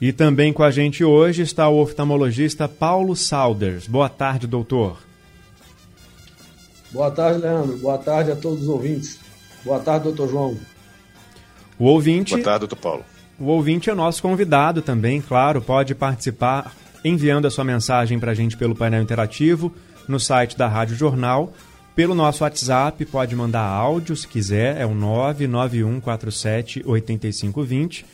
E 0.00 0.12
também 0.12 0.52
com 0.52 0.62
a 0.62 0.70
gente 0.70 1.04
hoje 1.04 1.42
está 1.42 1.68
o 1.68 1.80
oftalmologista 1.80 2.66
Paulo 2.66 3.14
Saunders. 3.14 3.86
Boa 3.86 4.08
tarde, 4.08 4.46
doutor. 4.46 4.98
Boa 6.90 7.10
tarde, 7.10 7.40
Leandro. 7.40 7.76
Boa 7.76 7.98
tarde 7.98 8.32
a 8.32 8.36
todos 8.36 8.62
os 8.62 8.68
ouvintes. 8.68 9.20
Boa 9.64 9.78
tarde, 9.78 10.04
doutor 10.04 10.28
João. 10.28 10.56
O 11.78 11.84
ouvinte. 11.84 12.32
Boa 12.32 12.42
tarde, 12.42 12.60
doutor 12.60 12.76
Paulo. 12.76 13.04
O 13.38 13.44
ouvinte 13.46 13.88
é 13.88 13.94
nosso 13.94 14.20
convidado 14.20 14.82
também, 14.82 15.20
claro, 15.20 15.62
pode 15.62 15.94
participar 15.94 16.74
enviando 17.02 17.46
a 17.46 17.50
sua 17.50 17.64
mensagem 17.64 18.18
para 18.18 18.32
a 18.32 18.34
gente 18.34 18.56
pelo 18.56 18.74
painel 18.74 19.02
interativo 19.02 19.74
no 20.06 20.20
site 20.20 20.56
da 20.56 20.68
Rádio 20.68 20.96
Jornal. 20.96 21.52
Pelo 22.00 22.14
nosso 22.14 22.44
WhatsApp, 22.44 23.04
pode 23.04 23.36
mandar 23.36 23.60
áudio 23.60 24.16
se 24.16 24.26
quiser, 24.26 24.80
é 24.80 24.86
o 24.86 24.94
99147 24.94 26.82
8520 26.86 28.06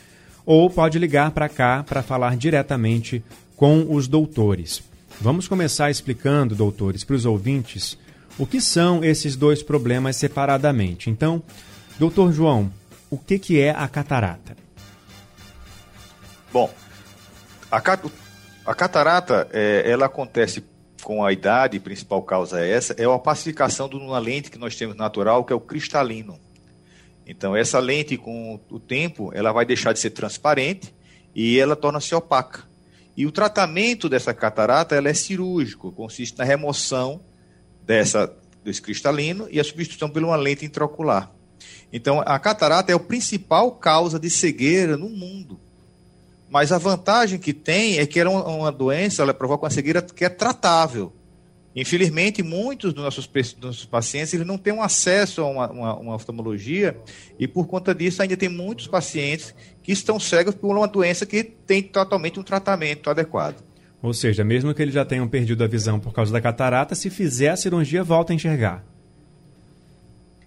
ou 0.44 0.68
pode 0.68 0.98
ligar 0.98 1.30
para 1.30 1.48
cá 1.48 1.84
para 1.84 2.02
falar 2.02 2.36
diretamente 2.36 3.24
com 3.54 3.86
os 3.88 4.08
doutores. 4.08 4.82
Vamos 5.20 5.46
começar 5.46 5.88
explicando, 5.88 6.56
doutores, 6.56 7.04
para 7.04 7.14
os 7.14 7.24
ouvintes 7.24 7.96
o 8.36 8.44
que 8.44 8.60
são 8.60 9.04
esses 9.04 9.36
dois 9.36 9.62
problemas 9.62 10.16
separadamente. 10.16 11.08
Então, 11.08 11.40
doutor 11.96 12.32
João, 12.32 12.72
o 13.08 13.16
que, 13.16 13.38
que 13.38 13.60
é 13.60 13.70
a 13.70 13.86
catarata? 13.86 14.56
Bom, 16.52 16.68
a, 17.70 17.80
a 18.66 18.74
catarata 18.74 19.46
é, 19.52 19.88
ela 19.88 20.06
acontece 20.06 20.64
com 21.06 21.24
a 21.24 21.32
idade, 21.32 21.78
principal 21.78 22.20
causa 22.20 22.60
é 22.60 22.68
essa, 22.68 22.92
é 22.98 23.04
a 23.04 23.16
pacificação 23.16 23.88
de 23.88 23.94
uma 23.94 24.18
lente 24.18 24.50
que 24.50 24.58
nós 24.58 24.74
temos 24.74 24.96
natural, 24.96 25.44
que 25.44 25.52
é 25.52 25.56
o 25.56 25.60
cristalino. 25.60 26.36
Então, 27.24 27.54
essa 27.54 27.78
lente, 27.78 28.16
com 28.16 28.58
o 28.68 28.80
tempo, 28.80 29.30
ela 29.32 29.52
vai 29.52 29.64
deixar 29.64 29.92
de 29.92 30.00
ser 30.00 30.10
transparente 30.10 30.92
e 31.32 31.60
ela 31.60 31.76
torna-se 31.76 32.12
opaca. 32.12 32.64
E 33.16 33.24
o 33.24 33.30
tratamento 33.30 34.08
dessa 34.08 34.34
catarata 34.34 34.96
ela 34.96 35.08
é 35.08 35.14
cirúrgico, 35.14 35.92
consiste 35.92 36.36
na 36.36 36.44
remoção 36.44 37.20
dessa, 37.84 38.36
desse 38.64 38.82
cristalino 38.82 39.46
e 39.48 39.60
a 39.60 39.64
substituição 39.64 40.10
por 40.10 40.24
uma 40.24 40.34
lente 40.34 40.66
intraocular. 40.66 41.30
Então, 41.92 42.20
a 42.26 42.36
catarata 42.40 42.90
é 42.90 42.96
a 42.96 42.98
principal 42.98 43.70
causa 43.70 44.18
de 44.18 44.28
cegueira 44.28 44.96
no 44.96 45.08
mundo. 45.08 45.60
Mas 46.48 46.70
a 46.72 46.78
vantagem 46.78 47.38
que 47.38 47.52
tem 47.52 47.98
é 47.98 48.06
que 48.06 48.20
ela 48.20 48.30
é 48.30 48.34
uma 48.34 48.70
doença, 48.70 49.22
ela 49.22 49.34
provoca 49.34 49.64
uma 49.64 49.70
cegueira 49.70 50.00
que 50.00 50.24
é 50.24 50.28
tratável. 50.28 51.12
Infelizmente, 51.76 52.42
muitos 52.42 52.94
dos 52.94 53.04
nossos, 53.04 53.26
dos 53.26 53.54
nossos 53.60 53.84
pacientes 53.84 54.32
eles 54.32 54.46
não 54.46 54.56
têm 54.56 54.72
um 54.72 54.82
acesso 54.82 55.42
a 55.42 55.46
uma, 55.46 55.70
uma, 55.70 55.96
uma, 55.98 56.14
oftalmologia 56.14 56.96
e, 57.38 57.46
por 57.46 57.66
conta 57.66 57.94
disso, 57.94 58.22
ainda 58.22 58.34
tem 58.34 58.48
muitos 58.48 58.86
pacientes 58.86 59.54
que 59.82 59.92
estão 59.92 60.18
cegos 60.18 60.54
por 60.54 60.74
uma 60.74 60.88
doença 60.88 61.26
que 61.26 61.44
tem 61.44 61.82
totalmente 61.82 62.40
um 62.40 62.42
tratamento 62.42 63.10
adequado. 63.10 63.62
Ou 64.02 64.14
seja, 64.14 64.42
mesmo 64.42 64.72
que 64.72 64.80
eles 64.80 64.94
já 64.94 65.04
tenham 65.04 65.28
perdido 65.28 65.64
a 65.64 65.66
visão 65.66 66.00
por 66.00 66.14
causa 66.14 66.32
da 66.32 66.40
catarata, 66.40 66.94
se 66.94 67.10
fizer 67.10 67.50
a 67.50 67.56
cirurgia, 67.56 68.02
volta 68.02 68.32
a 68.32 68.36
enxergar. 68.36 68.82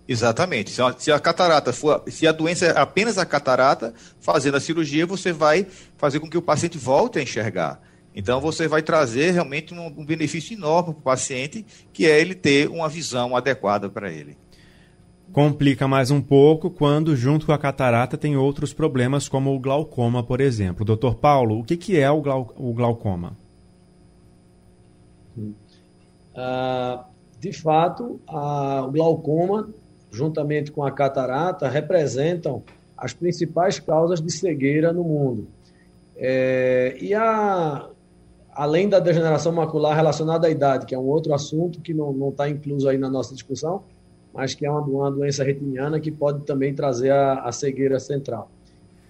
Exatamente. 0.09 0.71
Se 0.71 0.81
a, 0.81 0.91
se 0.97 1.11
a 1.11 1.19
catarata 1.19 1.71
for, 1.71 2.03
se 2.07 2.25
a 2.25 2.31
doença 2.31 2.65
é 2.65 2.79
apenas 2.79 3.19
a 3.19 3.25
catarata, 3.27 3.93
fazendo 4.19 4.57
a 4.57 4.59
cirurgia, 4.59 5.05
você 5.05 5.31
vai 5.31 5.67
fazer 5.97 6.19
com 6.19 6.27
que 6.27 6.37
o 6.37 6.41
paciente 6.41 6.79
volte 6.79 7.19
a 7.19 7.21
enxergar. 7.21 7.79
Então 8.15 8.41
você 8.41 8.67
vai 8.67 8.81
trazer 8.81 9.29
realmente 9.29 9.71
um, 9.71 9.85
um 9.85 10.03
benefício 10.03 10.55
enorme 10.55 10.93
para 10.93 10.99
o 10.99 11.03
paciente, 11.03 11.63
que 11.93 12.07
é 12.07 12.19
ele 12.19 12.33
ter 12.33 12.67
uma 12.69 12.89
visão 12.89 13.35
adequada 13.35 13.87
para 13.87 14.11
ele. 14.11 14.35
Complica 15.31 15.87
mais 15.87 16.09
um 16.09 16.19
pouco 16.19 16.71
quando, 16.71 17.15
junto 17.15 17.45
com 17.45 17.51
a 17.51 17.57
catarata, 17.59 18.17
tem 18.17 18.35
outros 18.35 18.73
problemas, 18.73 19.29
como 19.29 19.53
o 19.53 19.59
glaucoma, 19.59 20.23
por 20.23 20.41
exemplo. 20.41 20.83
Doutor 20.83 21.17
Paulo, 21.17 21.59
o 21.59 21.63
que, 21.63 21.77
que 21.77 21.99
é 21.99 22.09
o, 22.09 22.19
glau 22.19 22.51
o 22.57 22.73
glaucoma? 22.73 23.37
Ah, 26.35 27.05
de 27.39 27.53
fato, 27.53 28.19
a, 28.27 28.85
o 28.87 28.91
glaucoma, 28.91 29.69
juntamente 30.11 30.71
com 30.71 30.83
a 30.83 30.91
catarata, 30.91 31.67
representam 31.67 32.63
as 32.97 33.13
principais 33.13 33.79
causas 33.79 34.21
de 34.21 34.31
cegueira 34.31 34.91
no 34.91 35.03
mundo. 35.03 35.47
É, 36.17 36.97
e 36.99 37.13
a, 37.13 37.89
além 38.53 38.89
da 38.89 38.99
degeneração 38.99 39.53
macular 39.53 39.95
relacionada 39.95 40.47
à 40.47 40.49
idade, 40.49 40.85
que 40.85 40.93
é 40.93 40.99
um 40.99 41.07
outro 41.07 41.33
assunto 41.33 41.79
que 41.79 41.93
não 41.93 42.29
está 42.29 42.49
incluso 42.49 42.89
aí 42.89 42.97
na 42.97 43.09
nossa 43.09 43.33
discussão, 43.33 43.83
mas 44.33 44.53
que 44.53 44.65
é 44.65 44.71
uma, 44.71 44.81
uma 44.81 45.11
doença 45.11 45.43
retiniana 45.43 45.99
que 45.99 46.11
pode 46.11 46.45
também 46.45 46.73
trazer 46.73 47.11
a, 47.11 47.41
a 47.41 47.51
cegueira 47.51 47.99
central. 47.99 48.51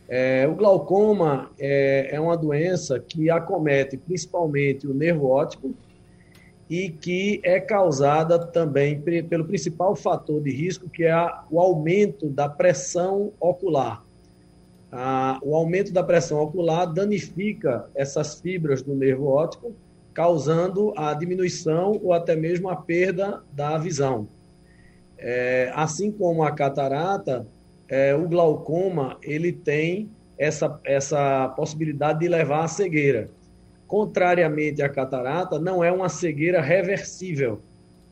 É, 0.08 0.48
o 0.48 0.56
glaucoma 0.56 1.52
é, 1.60 2.16
é, 2.16 2.20
uma 2.20 2.36
doença 2.36 3.00
que 3.00 3.30
acomete 3.30 3.96
principalmente 3.96 4.88
o 4.88 4.94
nervo 4.94 5.28
óptico 5.28 5.72
e 6.70 6.90
que 6.90 7.42
é 7.44 7.60
causada 7.60 8.38
também 8.38 9.02
pelo 9.02 9.46
principal 9.46 9.96
fator 9.96 10.42
de 10.42 10.52
risco, 10.52 10.90
que 10.90 11.04
é 11.04 11.16
o 11.50 11.60
aumento 11.60 12.30
da 12.30 12.48
pressão 12.48 13.32
ocular 13.40 14.04
o 15.44 15.56
aumento 15.56 15.94
da 15.94 16.04
pressão 16.04 16.42
ocular 16.42 16.86
danifica 16.92 17.86
essas 17.94 18.40
fibras 18.40 18.82
do 18.82 18.96
nervo 18.96 19.28
óptico, 19.28 19.74
causando 20.14 20.94
a 20.98 21.14
diminuição 21.14 22.00
ou 22.04 22.12
até 22.12 22.36
mesmo 22.36 22.70
a 22.70 22.76
perda 22.76 23.42
da 23.54 23.78
visão. 23.78 24.28
É, 25.18 25.72
assim 25.76 26.12
como 26.12 26.44
a 26.44 26.52
catarata, 26.52 27.46
é, 27.88 28.16
o 28.16 28.28
glaucoma 28.28 29.18
ele 29.22 29.52
tem 29.52 30.10
essa, 30.38 30.80
essa 30.84 31.50
possibilidade 31.50 32.20
de 32.20 32.28
levar 32.28 32.64
à 32.64 32.68
cegueira. 32.68 33.30
Contrariamente 33.90 34.84
à 34.84 34.88
catarata, 34.88 35.58
não 35.58 35.84
é 35.84 35.92
uma 35.92 36.10
cegueira 36.10 36.62
reversível. 36.62 37.60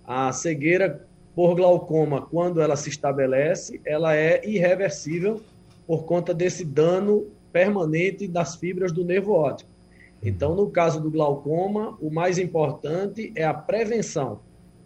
A 0.04 0.34
cegueira 0.34 1.06
por 1.36 1.54
glaucoma, 1.54 2.24
quando 2.24 2.60
ela 2.60 2.76
se 2.76 2.90
estabelece, 2.90 3.80
ela 3.86 4.16
é 4.16 4.42
irreversível 4.44 5.40
por 5.86 6.04
conta 6.06 6.34
desse 6.34 6.66
dano 6.66 7.28
permanente 7.54 8.28
das 8.28 8.56
fibras 8.56 8.92
do 8.92 9.06
nervo 9.06 9.34
óptico. 9.34 9.70
Então, 10.24 10.56
no 10.56 10.68
caso 10.68 11.00
do 11.00 11.12
glaucoma, 11.12 11.96
o 12.02 12.10
mais 12.10 12.40
importante 12.40 13.32
é 13.36 13.46
a 13.46 13.54
prevenção, 13.54 14.40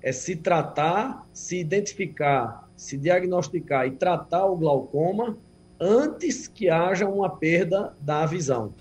é 0.04 0.12
se 0.12 0.36
tratar, 0.36 1.26
se 1.32 1.58
identificar, 1.58 2.70
se 2.76 2.98
diagnosticar 2.98 3.88
e 3.88 3.92
tratar 3.92 4.46
o 4.46 4.58
glaucoma 4.58 5.38
antes 5.80 6.50
que 6.50 6.70
haja 6.70 7.08
uma 7.08 7.30
perda 7.30 7.94
da 8.02 8.26
visão. 8.26 8.74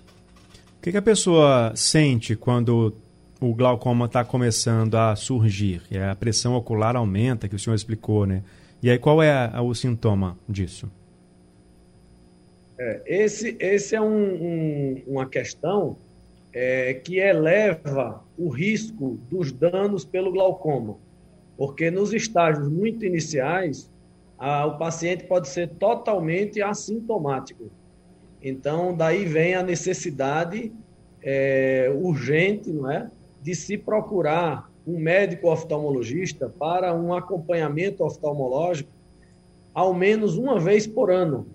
O 0.81 0.83
que, 0.83 0.89
que 0.89 0.97
a 0.97 1.01
pessoa 1.01 1.73
sente 1.75 2.35
quando 2.35 2.91
o 3.39 3.53
glaucoma 3.53 4.07
está 4.07 4.25
começando 4.25 4.95
a 4.95 5.15
surgir? 5.15 5.83
É 5.91 6.09
a 6.09 6.15
pressão 6.15 6.55
ocular 6.55 6.95
aumenta, 6.95 7.47
que 7.47 7.55
o 7.55 7.59
senhor 7.59 7.75
explicou, 7.75 8.25
né? 8.25 8.41
E 8.81 8.89
aí 8.89 8.97
qual 8.97 9.21
é 9.21 9.61
o 9.61 9.75
sintoma 9.75 10.35
disso? 10.49 10.91
É, 12.79 13.01
esse, 13.05 13.55
esse 13.59 13.95
é 13.95 14.01
um, 14.01 14.07
um, 14.07 15.03
uma 15.05 15.27
questão 15.27 15.97
é, 16.51 16.95
que 16.95 17.19
eleva 17.19 18.23
o 18.35 18.49
risco 18.49 19.19
dos 19.29 19.51
danos 19.51 20.03
pelo 20.03 20.31
glaucoma, 20.31 20.95
porque 21.55 21.91
nos 21.91 22.11
estágios 22.11 22.67
muito 22.67 23.05
iniciais, 23.05 23.87
a, 24.35 24.65
o 24.65 24.79
paciente 24.79 25.25
pode 25.25 25.47
ser 25.47 25.67
totalmente 25.67 26.59
assintomático. 26.59 27.69
Então, 28.41 28.95
daí 28.95 29.25
vem 29.25 29.55
a 29.55 29.63
necessidade 29.63 30.71
é, 31.21 31.91
urgente 31.95 32.71
não 32.71 32.89
é, 32.89 33.09
de 33.41 33.53
se 33.53 33.77
procurar 33.77 34.69
um 34.85 34.99
médico 34.99 35.51
oftalmologista 35.51 36.49
para 36.49 36.93
um 36.93 37.13
acompanhamento 37.13 38.03
oftalmológico 38.03 38.89
ao 39.73 39.93
menos 39.93 40.37
uma 40.37 40.59
vez 40.59 40.85
por 40.85 41.11
ano, 41.11 41.47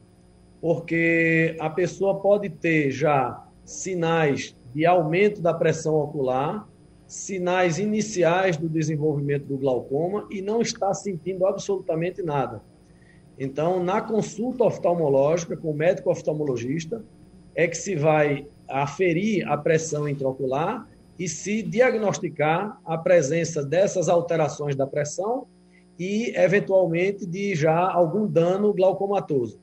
porque 0.60 1.56
a 1.60 1.68
pessoa 1.68 2.20
pode 2.20 2.48
ter 2.48 2.90
já 2.90 3.44
sinais 3.64 4.56
de 4.72 4.86
aumento 4.86 5.40
da 5.40 5.52
pressão 5.52 5.94
ocular, 5.96 6.66
sinais 7.06 7.78
iniciais 7.78 8.56
do 8.56 8.68
desenvolvimento 8.68 9.44
do 9.44 9.56
glaucoma 9.56 10.26
e 10.30 10.40
não 10.40 10.60
está 10.60 10.92
sentindo 10.94 11.46
absolutamente 11.46 12.22
nada. 12.22 12.62
Então, 13.38 13.82
na 13.82 14.00
consulta 14.00 14.64
oftalmológica 14.64 15.56
com 15.56 15.70
o 15.70 15.74
médico 15.74 16.10
oftalmologista, 16.10 17.04
é 17.54 17.66
que 17.66 17.76
se 17.76 17.94
vai 17.94 18.46
aferir 18.68 19.46
a 19.48 19.56
pressão 19.56 20.08
intraocular 20.08 20.86
e 21.18 21.28
se 21.28 21.62
diagnosticar 21.62 22.78
a 22.84 22.98
presença 22.98 23.64
dessas 23.64 24.08
alterações 24.08 24.76
da 24.76 24.86
pressão 24.86 25.46
e, 25.98 26.32
eventualmente, 26.36 27.26
de 27.26 27.54
já 27.54 27.90
algum 27.90 28.26
dano 28.26 28.72
glaucomatoso. 28.72 29.58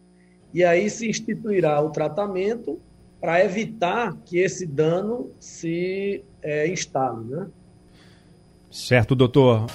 E 0.54 0.64
aí 0.64 0.90
se 0.90 1.10
instituirá 1.10 1.82
o 1.82 1.90
tratamento 1.90 2.80
para 3.20 3.44
evitar 3.44 4.16
que 4.26 4.40
esse 4.40 4.66
dano 4.66 5.32
se 5.40 6.24
é, 6.42 6.68
instale. 6.68 7.24
Né? 7.26 7.48
Certo, 8.70 9.16
doutor. 9.16 9.68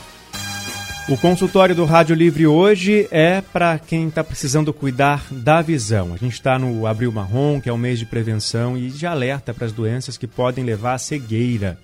O 1.08 1.16
consultório 1.16 1.74
do 1.74 1.86
Rádio 1.86 2.14
Livre 2.14 2.46
hoje 2.46 3.08
é 3.10 3.40
para 3.40 3.78
quem 3.78 4.08
está 4.08 4.22
precisando 4.22 4.74
cuidar 4.74 5.26
da 5.32 5.62
visão. 5.62 6.12
A 6.12 6.18
gente 6.18 6.34
está 6.34 6.58
no 6.58 6.86
Abril 6.86 7.10
Marrom, 7.10 7.62
que 7.62 7.68
é 7.70 7.72
o 7.72 7.78
mês 7.78 7.98
de 7.98 8.04
prevenção 8.04 8.76
e 8.76 8.90
de 8.90 9.06
alerta 9.06 9.54
para 9.54 9.64
as 9.64 9.72
doenças 9.72 10.18
que 10.18 10.26
podem 10.26 10.62
levar 10.62 10.92
à 10.92 10.98
cegueira. 10.98 11.78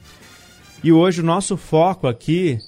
E 0.83 0.93
hoje 0.93 1.23
o 1.23 1.25
nosso 1.25 1.57
foco 1.57 2.07
aqui 2.07 2.59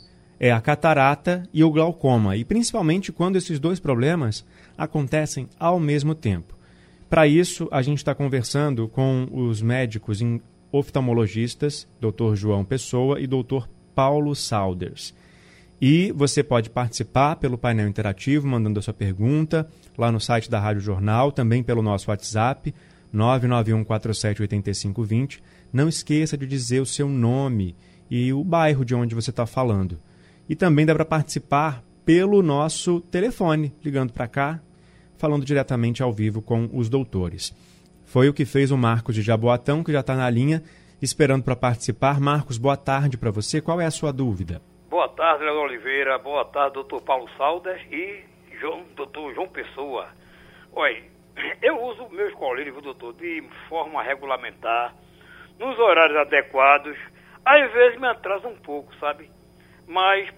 é 0.40 0.50
a 0.50 0.58
catarata 0.58 1.42
e 1.52 1.62
o 1.62 1.70
glaucoma, 1.70 2.38
e 2.38 2.44
principalmente 2.44 3.12
quando 3.12 3.36
esses 3.36 3.58
dois 3.58 3.78
problemas 3.78 4.42
acontecem 4.78 5.50
ao 5.60 5.78
mesmo 5.78 6.14
tempo. 6.14 6.56
Para 7.10 7.26
isso, 7.26 7.68
a 7.70 7.82
gente 7.82 7.98
está 7.98 8.14
conversando 8.14 8.88
com 8.88 9.28
os 9.30 9.60
médicos 9.60 10.20
oftalmologistas, 10.72 11.86
Dr. 12.00 12.34
João 12.34 12.64
Pessoa 12.64 13.20
e 13.20 13.26
Dr. 13.26 13.66
Paulo 13.94 14.34
Saunders. 14.34 15.12
E 15.80 16.12
você 16.12 16.42
pode 16.42 16.68
participar 16.70 17.36
pelo 17.36 17.58
painel 17.58 17.86
interativo, 17.86 18.48
mandando 18.48 18.78
a 18.78 18.82
sua 18.82 18.94
pergunta 18.94 19.68
lá 19.96 20.10
no 20.10 20.18
site 20.18 20.50
da 20.50 20.58
Rádio 20.58 20.80
Jornal, 20.80 21.30
também 21.30 21.62
pelo 21.62 21.82
nosso 21.82 22.10
WhatsApp, 22.10 22.74
991478520. 23.14 25.40
Não 25.72 25.88
esqueça 25.88 26.36
de 26.36 26.46
dizer 26.46 26.80
o 26.80 26.86
seu 26.86 27.08
nome 27.08 27.76
e 28.10 28.32
o 28.32 28.42
bairro 28.42 28.84
de 28.84 28.92
onde 28.94 29.14
você 29.14 29.30
está 29.30 29.46
falando. 29.46 30.00
E 30.48 30.56
também 30.56 30.86
dá 30.86 30.94
para 30.94 31.04
participar 31.04 31.84
pelo 32.04 32.42
nosso 32.42 33.00
telefone, 33.00 33.74
ligando 33.84 34.12
para 34.12 34.28
cá, 34.28 34.60
falando 35.18 35.44
diretamente 35.44 36.02
ao 36.02 36.12
vivo 36.12 36.40
com 36.40 36.70
os 36.72 36.88
doutores. 36.88 37.52
Foi 38.04 38.28
o 38.28 38.32
que 38.32 38.44
fez 38.44 38.70
o 38.70 38.78
Marcos 38.78 39.14
de 39.14 39.22
Jaboatão, 39.22 39.82
que 39.82 39.92
já 39.92 40.00
está 40.00 40.14
na 40.14 40.30
linha, 40.30 40.62
esperando 41.02 41.42
para 41.42 41.56
participar. 41.56 42.20
Marcos, 42.20 42.56
boa 42.56 42.76
tarde 42.76 43.18
para 43.18 43.32
você. 43.32 43.60
Qual 43.60 43.80
é 43.80 43.86
a 43.86 43.90
sua 43.90 44.12
dúvida? 44.12 44.62
Boa 44.96 45.10
tarde, 45.10 45.44
Leandro 45.44 45.64
Oliveira. 45.64 46.16
Boa 46.16 46.42
tarde, 46.46 46.72
doutor 46.72 47.02
Paulo 47.02 47.28
Saldas 47.36 47.78
e 47.92 48.24
João, 48.58 48.82
doutor 48.94 49.34
João 49.34 49.46
Pessoa. 49.46 50.08
Oi, 50.72 51.04
eu 51.60 51.78
uso 51.82 52.08
meus 52.08 52.32
colírios, 52.32 52.82
doutor, 52.82 53.12
de 53.12 53.46
forma 53.68 54.02
regulamentar, 54.02 54.94
nos 55.58 55.78
horários 55.78 56.16
adequados. 56.16 56.96
Às 57.44 57.70
vezes 57.74 58.00
me 58.00 58.06
atrasa 58.06 58.48
um 58.48 58.56
pouco, 58.56 58.90
sabe? 58.96 59.30
Mas 59.86 60.32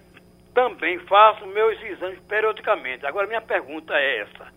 também 0.53 0.99
faço 1.07 1.47
meus 1.47 1.81
exames 1.81 2.19
periodicamente. 2.27 3.05
Agora, 3.05 3.27
minha 3.27 3.41
pergunta 3.41 3.93
é 3.93 4.17
essa. 4.23 4.53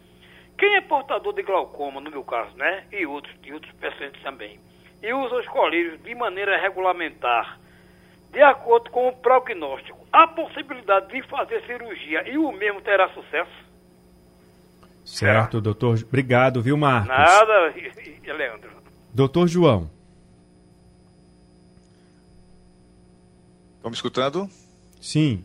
Quem 0.59 0.75
é 0.75 0.81
portador 0.81 1.33
de 1.33 1.45
glaucoma, 1.45 2.01
no 2.01 2.11
meu 2.11 2.25
caso, 2.25 2.57
né? 2.57 2.89
E 2.91 3.07
outros, 3.07 3.37
e 3.45 3.53
outros 3.53 3.73
pacientes 3.75 4.21
também, 4.25 4.59
e 5.01 5.15
usa 5.15 5.37
os 5.37 5.47
colírios 5.47 6.03
de 6.03 6.13
maneira 6.13 6.59
regulamentar, 6.59 7.62
de 8.33 8.43
acordo 8.43 8.91
com 8.91 9.09
o 9.09 9.13
prognóstico, 9.13 9.99
há 10.11 10.27
possibilidade 10.27 11.09
de 11.09 11.23
fazer 11.29 11.63
cirurgia 11.67 12.29
e 12.29 12.39
o 12.39 12.51
mesmo 12.53 12.81
terá 12.81 13.09
sucesso? 13.11 13.51
Certo, 15.05 15.61
doutor. 15.61 15.99
Obrigado, 16.03 16.63
viu, 16.63 16.77
Marcos? 16.77 17.09
Nada, 17.09 17.75
Leandro. 18.33 18.71
Doutor 19.13 19.47
João. 19.47 19.91
Vamos 23.83 23.99
escutando? 23.99 24.49
Sim. 25.01 25.45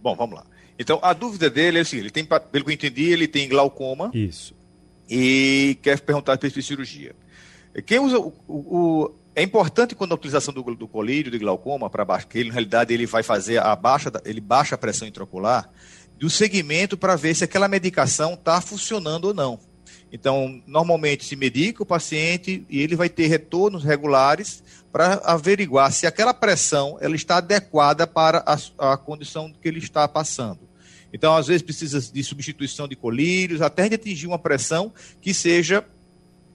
Bom, 0.00 0.14
vamos 0.14 0.36
lá. 0.36 0.46
Então, 0.78 1.00
a 1.02 1.12
dúvida 1.12 1.50
dele 1.50 1.78
é 1.78 1.84
seguinte: 1.84 2.04
ele 2.04 2.10
tem, 2.10 2.24
pelo 2.24 2.64
que 2.64 2.70
eu 2.70 2.74
entendi, 2.74 3.10
ele 3.10 3.26
tem 3.26 3.48
glaucoma. 3.48 4.10
Isso. 4.14 4.54
E 5.08 5.76
quer 5.82 5.98
perguntar 6.00 6.38
sobre 6.40 6.62
cirurgia. 6.62 7.16
Quem 7.86 7.98
usa 7.98 8.18
o, 8.18 8.32
o, 8.48 9.14
é 9.34 9.42
importante 9.42 9.94
quando 9.94 10.12
a 10.12 10.14
utilização 10.14 10.52
do, 10.52 10.62
do 10.74 10.88
colírio 10.88 11.30
de 11.30 11.38
glaucoma 11.38 11.88
para 11.88 12.04
baixo, 12.04 12.26
que 12.26 12.38
ele, 12.38 12.48
na 12.48 12.54
realidade 12.54 12.92
ele 12.92 13.06
vai 13.06 13.22
fazer 13.22 13.58
a 13.58 13.74
baixa, 13.76 14.10
ele 14.24 14.40
baixa 14.40 14.74
a 14.74 14.78
pressão 14.78 15.06
intraocular, 15.06 15.70
do 16.18 16.28
segmento 16.28 16.96
para 16.96 17.16
ver 17.16 17.34
se 17.34 17.44
aquela 17.44 17.68
medicação 17.68 18.34
está 18.34 18.60
funcionando 18.60 19.26
ou 19.26 19.34
não. 19.34 19.58
Então, 20.12 20.60
normalmente 20.66 21.24
se 21.24 21.36
medica 21.36 21.82
o 21.82 21.86
paciente 21.86 22.66
e 22.68 22.80
ele 22.80 22.96
vai 22.96 23.08
ter 23.08 23.28
retornos 23.28 23.84
regulares 23.84 24.62
para 24.92 25.14
averiguar 25.24 25.92
se 25.92 26.06
aquela 26.06 26.34
pressão 26.34 26.98
ela 27.00 27.14
está 27.14 27.36
adequada 27.36 28.06
para 28.06 28.44
a, 28.44 28.92
a 28.92 28.96
condição 28.96 29.52
que 29.52 29.68
ele 29.68 29.78
está 29.78 30.06
passando. 30.08 30.68
Então, 31.12 31.36
às 31.36 31.46
vezes 31.46 31.62
precisa 31.62 32.00
de 32.00 32.22
substituição 32.24 32.88
de 32.88 32.96
colírios, 32.96 33.62
até 33.62 33.88
de 33.88 33.94
atingir 33.94 34.26
uma 34.26 34.38
pressão 34.38 34.92
que 35.20 35.32
seja, 35.32 35.84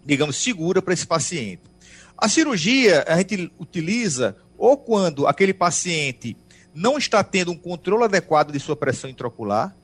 digamos, 0.05 0.35
segura 0.35 0.81
para 0.81 0.93
esse 0.93 1.07
paciente. 1.07 1.61
A 2.17 2.29
cirurgia 2.29 3.03
a 3.07 3.17
gente 3.17 3.51
utiliza 3.59 4.35
ou 4.57 4.77
quando 4.77 5.27
aquele 5.27 5.53
paciente 5.53 6.37
não 6.73 6.97
está 6.97 7.23
tendo 7.23 7.51
um 7.51 7.57
controle 7.57 8.03
adequado 8.03 8.51
de 8.51 8.59
sua 8.59 8.75
pressão 8.75 9.09
intraocular, 9.09 9.75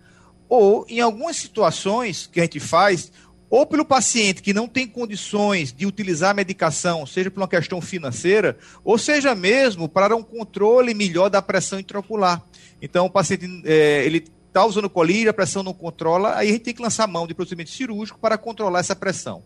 ou 0.50 0.86
em 0.90 1.00
algumas 1.00 1.38
situações 1.38 2.28
que 2.28 2.40
a 2.42 2.44
gente 2.44 2.60
faz, 2.60 3.12
ou 3.50 3.66
pelo 3.66 3.86
paciente 3.86 4.42
que 4.42 4.54
não 4.54 4.68
tem 4.68 4.88
condições 4.88 5.74
de 5.74 5.86
utilizar 5.86 6.32
a 6.32 6.34
medicação, 6.34 7.06
seja 7.06 7.32
por 7.32 7.40
uma 7.40 7.48
questão 7.48 7.80
financeira, 7.82 8.58
ou 8.84 8.98
seja 8.98 9.34
mesmo 9.34 9.88
para 9.88 10.16
um 10.16 10.24
controle 10.24 10.94
melhor 10.94 11.30
da 11.30 11.42
pressão 11.42 11.80
intraocular. 11.80 12.44
Então, 12.82 13.06
o 13.06 13.10
paciente 13.10 13.46
é, 13.66 14.06
ele 14.06 14.26
está 14.48 14.66
usando 14.66 14.90
colírio, 14.90 15.30
a 15.30 15.34
pressão 15.34 15.64
não 15.64 15.74
controla, 15.74 16.36
aí 16.36 16.50
a 16.50 16.52
gente 16.52 16.64
tem 16.64 16.74
que 16.74 16.82
lançar 16.82 17.08
mão 17.08 17.26
de 17.26 17.34
procedimento 17.34 17.70
cirúrgico 17.70 18.20
para 18.20 18.38
controlar 18.38 18.80
essa 18.80 18.96
pressão. 18.96 19.44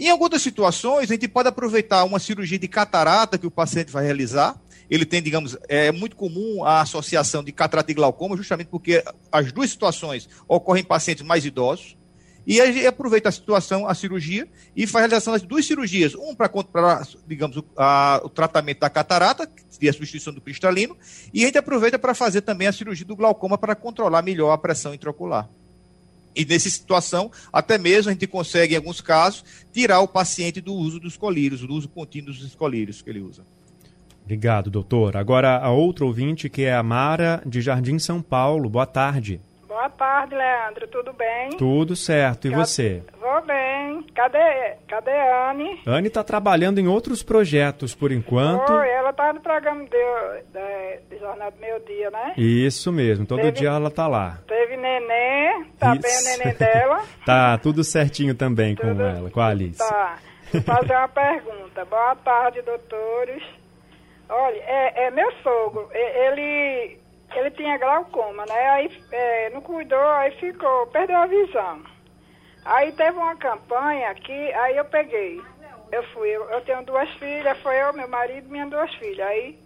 Em 0.00 0.08
algumas 0.08 0.40
situações, 0.40 1.10
a 1.10 1.12
gente 1.12 1.28
pode 1.28 1.50
aproveitar 1.50 2.04
uma 2.04 2.18
cirurgia 2.18 2.58
de 2.58 2.66
catarata 2.66 3.36
que 3.36 3.46
o 3.46 3.50
paciente 3.50 3.92
vai 3.92 4.02
realizar. 4.02 4.58
Ele 4.88 5.04
tem, 5.04 5.20
digamos, 5.20 5.58
é 5.68 5.92
muito 5.92 6.16
comum 6.16 6.64
a 6.64 6.80
associação 6.80 7.44
de 7.44 7.52
catarata 7.52 7.92
e 7.92 7.94
glaucoma, 7.94 8.34
justamente 8.34 8.68
porque 8.68 9.04
as 9.30 9.52
duas 9.52 9.68
situações 9.68 10.26
ocorrem 10.48 10.82
em 10.82 10.86
pacientes 10.86 11.22
mais 11.22 11.44
idosos. 11.44 11.98
E 12.46 12.62
a 12.62 12.72
gente 12.72 12.86
aproveita 12.86 13.28
a 13.28 13.32
situação, 13.32 13.86
a 13.86 13.94
cirurgia, 13.94 14.48
e 14.74 14.86
faz 14.86 15.04
a 15.04 15.06
realização 15.06 15.34
das 15.34 15.42
duas 15.42 15.66
cirurgias. 15.66 16.14
Um 16.14 16.34
para, 16.34 16.50
digamos, 17.26 17.58
o, 17.58 17.64
a, 17.76 18.22
o 18.24 18.30
tratamento 18.30 18.80
da 18.80 18.88
catarata, 18.88 19.46
que 19.46 19.62
seria 19.68 19.90
a 19.90 19.92
substituição 19.92 20.32
do 20.32 20.40
cristalino, 20.40 20.96
e 21.30 21.42
a 21.42 21.46
gente 21.46 21.58
aproveita 21.58 21.98
para 21.98 22.14
fazer 22.14 22.40
também 22.40 22.66
a 22.66 22.72
cirurgia 22.72 23.04
do 23.04 23.14
glaucoma 23.14 23.58
para 23.58 23.74
controlar 23.74 24.22
melhor 24.22 24.50
a 24.50 24.56
pressão 24.56 24.94
intraocular. 24.94 25.46
E 26.34 26.44
nessa 26.44 26.70
situação, 26.70 27.30
até 27.52 27.76
mesmo 27.76 28.10
a 28.10 28.12
gente 28.12 28.26
consegue, 28.26 28.74
em 28.74 28.76
alguns 28.76 29.00
casos, 29.00 29.44
tirar 29.72 30.00
o 30.00 30.08
paciente 30.08 30.60
do 30.60 30.72
uso 30.74 31.00
dos 31.00 31.16
colírios, 31.16 31.60
do 31.60 31.74
uso 31.74 31.88
contínuo 31.88 32.32
dos 32.32 32.54
colírios 32.54 33.02
que 33.02 33.10
ele 33.10 33.20
usa. 33.20 33.44
Obrigado, 34.24 34.70
doutor. 34.70 35.16
Agora, 35.16 35.58
a 35.58 35.70
outra 35.70 36.04
ouvinte, 36.04 36.48
que 36.48 36.62
é 36.62 36.74
a 36.74 36.82
Mara, 36.82 37.42
de 37.44 37.60
Jardim 37.60 37.98
São 37.98 38.22
Paulo. 38.22 38.68
Boa 38.70 38.86
tarde. 38.86 39.40
Boa 39.70 39.88
tarde, 39.88 40.34
Leandro. 40.34 40.88
Tudo 40.88 41.12
bem? 41.12 41.50
Tudo 41.50 41.94
certo. 41.94 42.48
E 42.48 42.50
Cadê... 42.50 42.60
você? 42.60 43.02
Vou 43.20 43.40
bem. 43.42 44.04
Cadê, 44.12 44.74
cadê 44.88 45.12
a 45.12 45.52
Anne? 45.52 45.80
Anne 45.86 46.08
está 46.08 46.24
trabalhando 46.24 46.80
em 46.80 46.88
outros 46.88 47.22
projetos 47.22 47.94
por 47.94 48.10
enquanto. 48.10 48.72
Ela 48.72 49.10
está 49.10 49.32
no 49.32 49.40
programa 49.40 49.84
de, 49.84 49.90
de, 49.90 51.08
de 51.08 51.18
Jornal 51.20 51.52
do 51.52 51.60
Meio 51.60 51.78
Dia, 51.86 52.10
né? 52.10 52.34
Isso 52.36 52.90
mesmo. 52.90 53.24
Todo 53.24 53.42
teve, 53.42 53.52
dia 53.52 53.68
ela 53.68 53.86
está 53.86 54.08
lá. 54.08 54.40
Teve 54.48 54.76
neném. 54.76 55.64
Tá 55.78 55.94
Isso. 55.94 56.02
bem 56.02 56.18
o 56.18 56.38
neném 56.38 56.56
dela? 56.56 57.04
tá, 57.24 57.56
tudo 57.58 57.84
certinho 57.84 58.34
também 58.34 58.74
tudo, 58.74 58.96
com 58.96 59.02
ela, 59.02 59.30
com 59.30 59.40
a 59.40 59.46
Alice. 59.46 59.78
Tá. 59.78 60.18
Vou 60.52 60.62
fazer 60.62 60.96
uma 60.96 61.08
pergunta. 61.08 61.84
Boa 61.84 62.16
tarde, 62.16 62.60
doutores. 62.62 63.44
Olha, 64.28 64.56
é, 64.66 65.04
é 65.04 65.10
meu 65.12 65.30
sogro. 65.44 65.88
Ele 65.92 66.99
ele 67.34 67.50
tinha 67.52 67.78
glaucoma, 67.78 68.44
né? 68.46 68.70
Aí 68.70 69.04
é, 69.12 69.50
não 69.50 69.60
cuidou, 69.60 69.98
aí 69.98 70.30
ficou, 70.32 70.86
perdeu 70.88 71.16
a 71.16 71.26
visão. 71.26 71.82
Aí 72.64 72.92
teve 72.92 73.16
uma 73.16 73.36
campanha 73.36 74.14
que 74.14 74.52
aí 74.52 74.76
eu 74.76 74.84
peguei. 74.84 75.40
Eu 75.92 76.02
fui, 76.10 76.28
eu, 76.28 76.48
eu 76.50 76.60
tenho 76.62 76.84
duas 76.84 77.08
filhas, 77.14 77.58
foi 77.60 77.80
eu, 77.80 77.92
meu 77.92 78.08
marido 78.08 78.46
e 78.46 78.50
minhas 78.50 78.70
duas 78.70 78.94
filhas. 78.94 79.26
Aí 79.26 79.58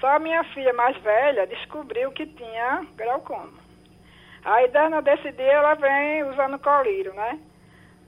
só 0.00 0.16
a 0.16 0.18
minha 0.18 0.42
filha 0.44 0.72
mais 0.72 0.96
velha 0.98 1.46
descobriu 1.46 2.10
que 2.12 2.26
tinha 2.26 2.86
glaucoma. 2.96 3.60
Aí 4.44 4.68
dando 4.68 5.02
desse 5.02 5.30
dia 5.32 5.52
ela 5.52 5.74
vem 5.74 6.24
usando 6.24 6.58
colírio, 6.58 7.12
né? 7.12 7.38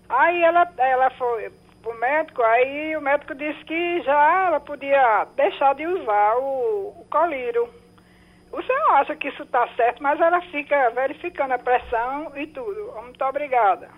Aí 0.09 0.42
ela, 0.42 0.71
ela 0.78 1.11
foi 1.11 1.50
pro 1.82 1.99
médico, 1.99 2.42
aí 2.42 2.97
o 2.97 3.00
médico 3.00 3.35
disse 3.35 3.62
que 3.64 4.00
já 4.02 4.47
ela 4.47 4.61
podia 4.61 5.26
deixar 5.37 5.75
de 5.75 5.87
usar 5.87 6.37
o, 6.37 6.94
o 7.00 7.06
colírio. 7.11 7.68
O 8.52 8.62
senhor 8.62 8.90
acha 8.97 9.16
que 9.16 9.28
isso 9.28 9.42
está 9.42 9.66
certo, 9.75 10.02
mas 10.02 10.21
ela 10.21 10.40
fica 10.50 10.90
verificando 10.90 11.52
a 11.52 11.59
pressão 11.59 12.32
e 12.37 12.47
tudo. 12.49 12.92
Muito 13.02 13.25
obrigada. 13.25 13.88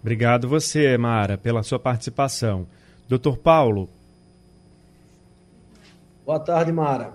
Obrigado 0.00 0.48
você, 0.48 0.96
Mara, 0.96 1.36
pela 1.36 1.62
sua 1.62 1.78
participação. 1.78 2.66
Doutor 3.06 3.36
Paulo. 3.36 3.90
Boa 6.24 6.40
tarde, 6.40 6.72
Mara. 6.72 7.12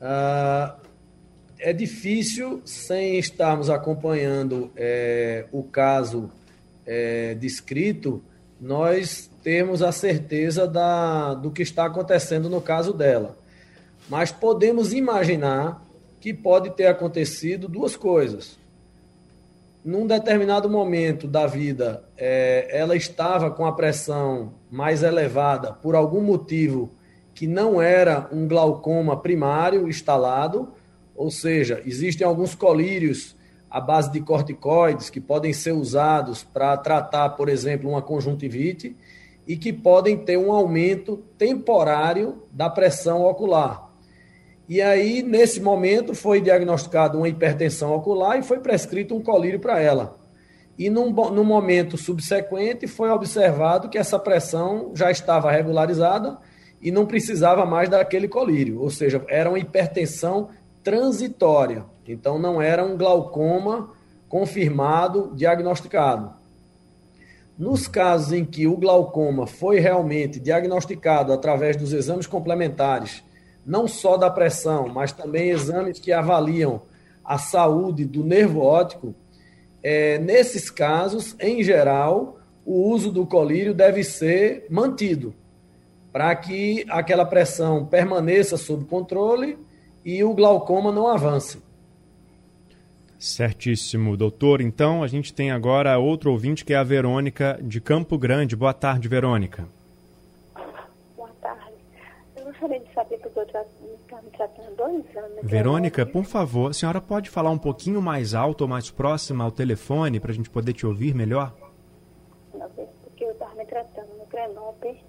Uh, 0.00 0.78
é 1.58 1.72
difícil, 1.72 2.60
sem 2.66 3.18
estarmos 3.18 3.70
acompanhando 3.70 4.70
é, 4.76 5.46
o 5.52 5.62
caso 5.62 6.30
é, 6.86 7.34
descrito, 7.34 8.22
nós 8.60 9.30
termos 9.42 9.82
a 9.82 9.92
certeza 9.92 10.66
da, 10.66 11.34
do 11.34 11.50
que 11.50 11.62
está 11.62 11.86
acontecendo 11.86 12.50
no 12.50 12.60
caso 12.60 12.92
dela. 12.92 13.38
Mas 14.08 14.32
podemos 14.32 14.92
imaginar 14.92 15.82
que 16.20 16.34
pode 16.34 16.70
ter 16.70 16.86
acontecido 16.86 17.66
duas 17.66 17.96
coisas. 17.96 18.58
Num 19.82 20.06
determinado 20.06 20.68
momento 20.68 21.26
da 21.26 21.46
vida, 21.46 22.04
é, 22.16 22.68
ela 22.70 22.94
estava 22.94 23.50
com 23.50 23.64
a 23.64 23.72
pressão 23.72 24.52
mais 24.70 25.02
elevada 25.02 25.72
por 25.72 25.94
algum 25.94 26.20
motivo 26.20 26.90
que 27.34 27.46
não 27.46 27.80
era 27.80 28.28
um 28.30 28.46
glaucoma 28.46 29.16
primário 29.16 29.88
instalado, 29.88 30.74
ou 31.16 31.30
seja, 31.30 31.82
existem 31.86 32.26
alguns 32.26 32.54
colírios 32.54 33.34
à 33.70 33.80
base 33.80 34.12
de 34.12 34.20
corticoides 34.20 35.08
que 35.08 35.20
podem 35.20 35.54
ser 35.54 35.72
usados 35.72 36.44
para 36.44 36.76
tratar, 36.76 37.30
por 37.30 37.48
exemplo, 37.48 37.88
uma 37.88 38.02
conjuntivite 38.02 38.94
e 39.46 39.56
que 39.56 39.72
podem 39.72 40.18
ter 40.18 40.36
um 40.36 40.52
aumento 40.52 41.16
temporário 41.38 42.42
da 42.52 42.68
pressão 42.68 43.22
ocular. 43.22 43.89
E 44.70 44.80
aí, 44.80 45.20
nesse 45.20 45.60
momento, 45.60 46.14
foi 46.14 46.40
diagnosticado 46.40 47.18
uma 47.18 47.28
hipertensão 47.28 47.92
ocular 47.92 48.38
e 48.38 48.42
foi 48.44 48.60
prescrito 48.60 49.16
um 49.16 49.20
colírio 49.20 49.58
para 49.58 49.80
ela. 49.80 50.16
E 50.78 50.88
num, 50.88 51.10
no 51.10 51.42
momento 51.42 51.98
subsequente, 51.98 52.86
foi 52.86 53.10
observado 53.10 53.88
que 53.88 53.98
essa 53.98 54.16
pressão 54.16 54.92
já 54.94 55.10
estava 55.10 55.50
regularizada 55.50 56.38
e 56.80 56.92
não 56.92 57.04
precisava 57.04 57.66
mais 57.66 57.88
daquele 57.88 58.28
colírio, 58.28 58.80
ou 58.80 58.90
seja, 58.90 59.20
era 59.26 59.48
uma 59.48 59.58
hipertensão 59.58 60.50
transitória. 60.84 61.84
Então 62.06 62.38
não 62.38 62.62
era 62.62 62.84
um 62.84 62.96
glaucoma 62.96 63.90
confirmado, 64.28 65.32
diagnosticado. 65.34 66.32
Nos 67.58 67.88
casos 67.88 68.32
em 68.32 68.44
que 68.44 68.68
o 68.68 68.76
glaucoma 68.76 69.48
foi 69.48 69.80
realmente 69.80 70.38
diagnosticado 70.38 71.32
através 71.32 71.76
dos 71.76 71.92
exames 71.92 72.28
complementares, 72.28 73.24
não 73.70 73.86
só 73.86 74.16
da 74.16 74.28
pressão, 74.28 74.88
mas 74.88 75.12
também 75.12 75.50
exames 75.50 76.00
que 76.00 76.10
avaliam 76.12 76.82
a 77.24 77.38
saúde 77.38 78.04
do 78.04 78.24
nervo 78.24 78.60
óptico, 78.60 79.14
é, 79.80 80.18
nesses 80.18 80.68
casos, 80.68 81.36
em 81.38 81.62
geral, 81.62 82.40
o 82.66 82.90
uso 82.90 83.12
do 83.12 83.24
colírio 83.24 83.72
deve 83.72 84.02
ser 84.02 84.66
mantido 84.68 85.32
para 86.12 86.34
que 86.34 86.84
aquela 86.88 87.24
pressão 87.24 87.86
permaneça 87.86 88.56
sob 88.56 88.84
controle 88.86 89.56
e 90.04 90.24
o 90.24 90.34
glaucoma 90.34 90.90
não 90.90 91.06
avance. 91.06 91.62
Certíssimo, 93.20 94.16
doutor. 94.16 94.60
Então, 94.60 95.04
a 95.04 95.06
gente 95.06 95.32
tem 95.32 95.52
agora 95.52 95.96
outro 95.98 96.32
ouvinte 96.32 96.64
que 96.64 96.72
é 96.72 96.76
a 96.76 96.82
Verônica 96.82 97.56
de 97.62 97.80
Campo 97.80 98.18
Grande. 98.18 98.56
Boa 98.56 98.74
tarde, 98.74 99.06
Verônica. 99.06 99.68
Boa 101.16 101.28
tarde. 101.40 101.74
Eu 102.34 102.46
gostaria 102.46 102.80
de 102.80 102.92
saber, 102.94 103.18
porque 103.18 103.29
estou 104.44 104.64
me 104.64 104.74
tratando 104.74 104.76
dois 104.76 105.16
anos. 105.16 105.36
Né? 105.36 105.42
Verônica, 105.42 106.06
por 106.06 106.24
favor, 106.24 106.70
a 106.70 106.74
senhora 106.74 107.00
pode 107.00 107.30
falar 107.30 107.50
um 107.50 107.58
pouquinho 107.58 108.00
mais 108.00 108.34
alto 108.34 108.62
ou 108.62 108.68
mais 108.68 108.90
próxima 108.90 109.44
ao 109.44 109.50
telefone 109.50 110.20
para 110.20 110.30
a 110.30 110.34
gente 110.34 110.50
poder 110.50 110.72
te 110.72 110.86
ouvir 110.86 111.14
melhor? 111.14 111.54
Não, 112.54 112.68
porque 112.70 113.24
eu 113.24 113.32
estava 113.32 113.54
me 113.54 113.66
tratando 113.66 114.16
no 114.16 114.26
Grenoble 114.26 115.02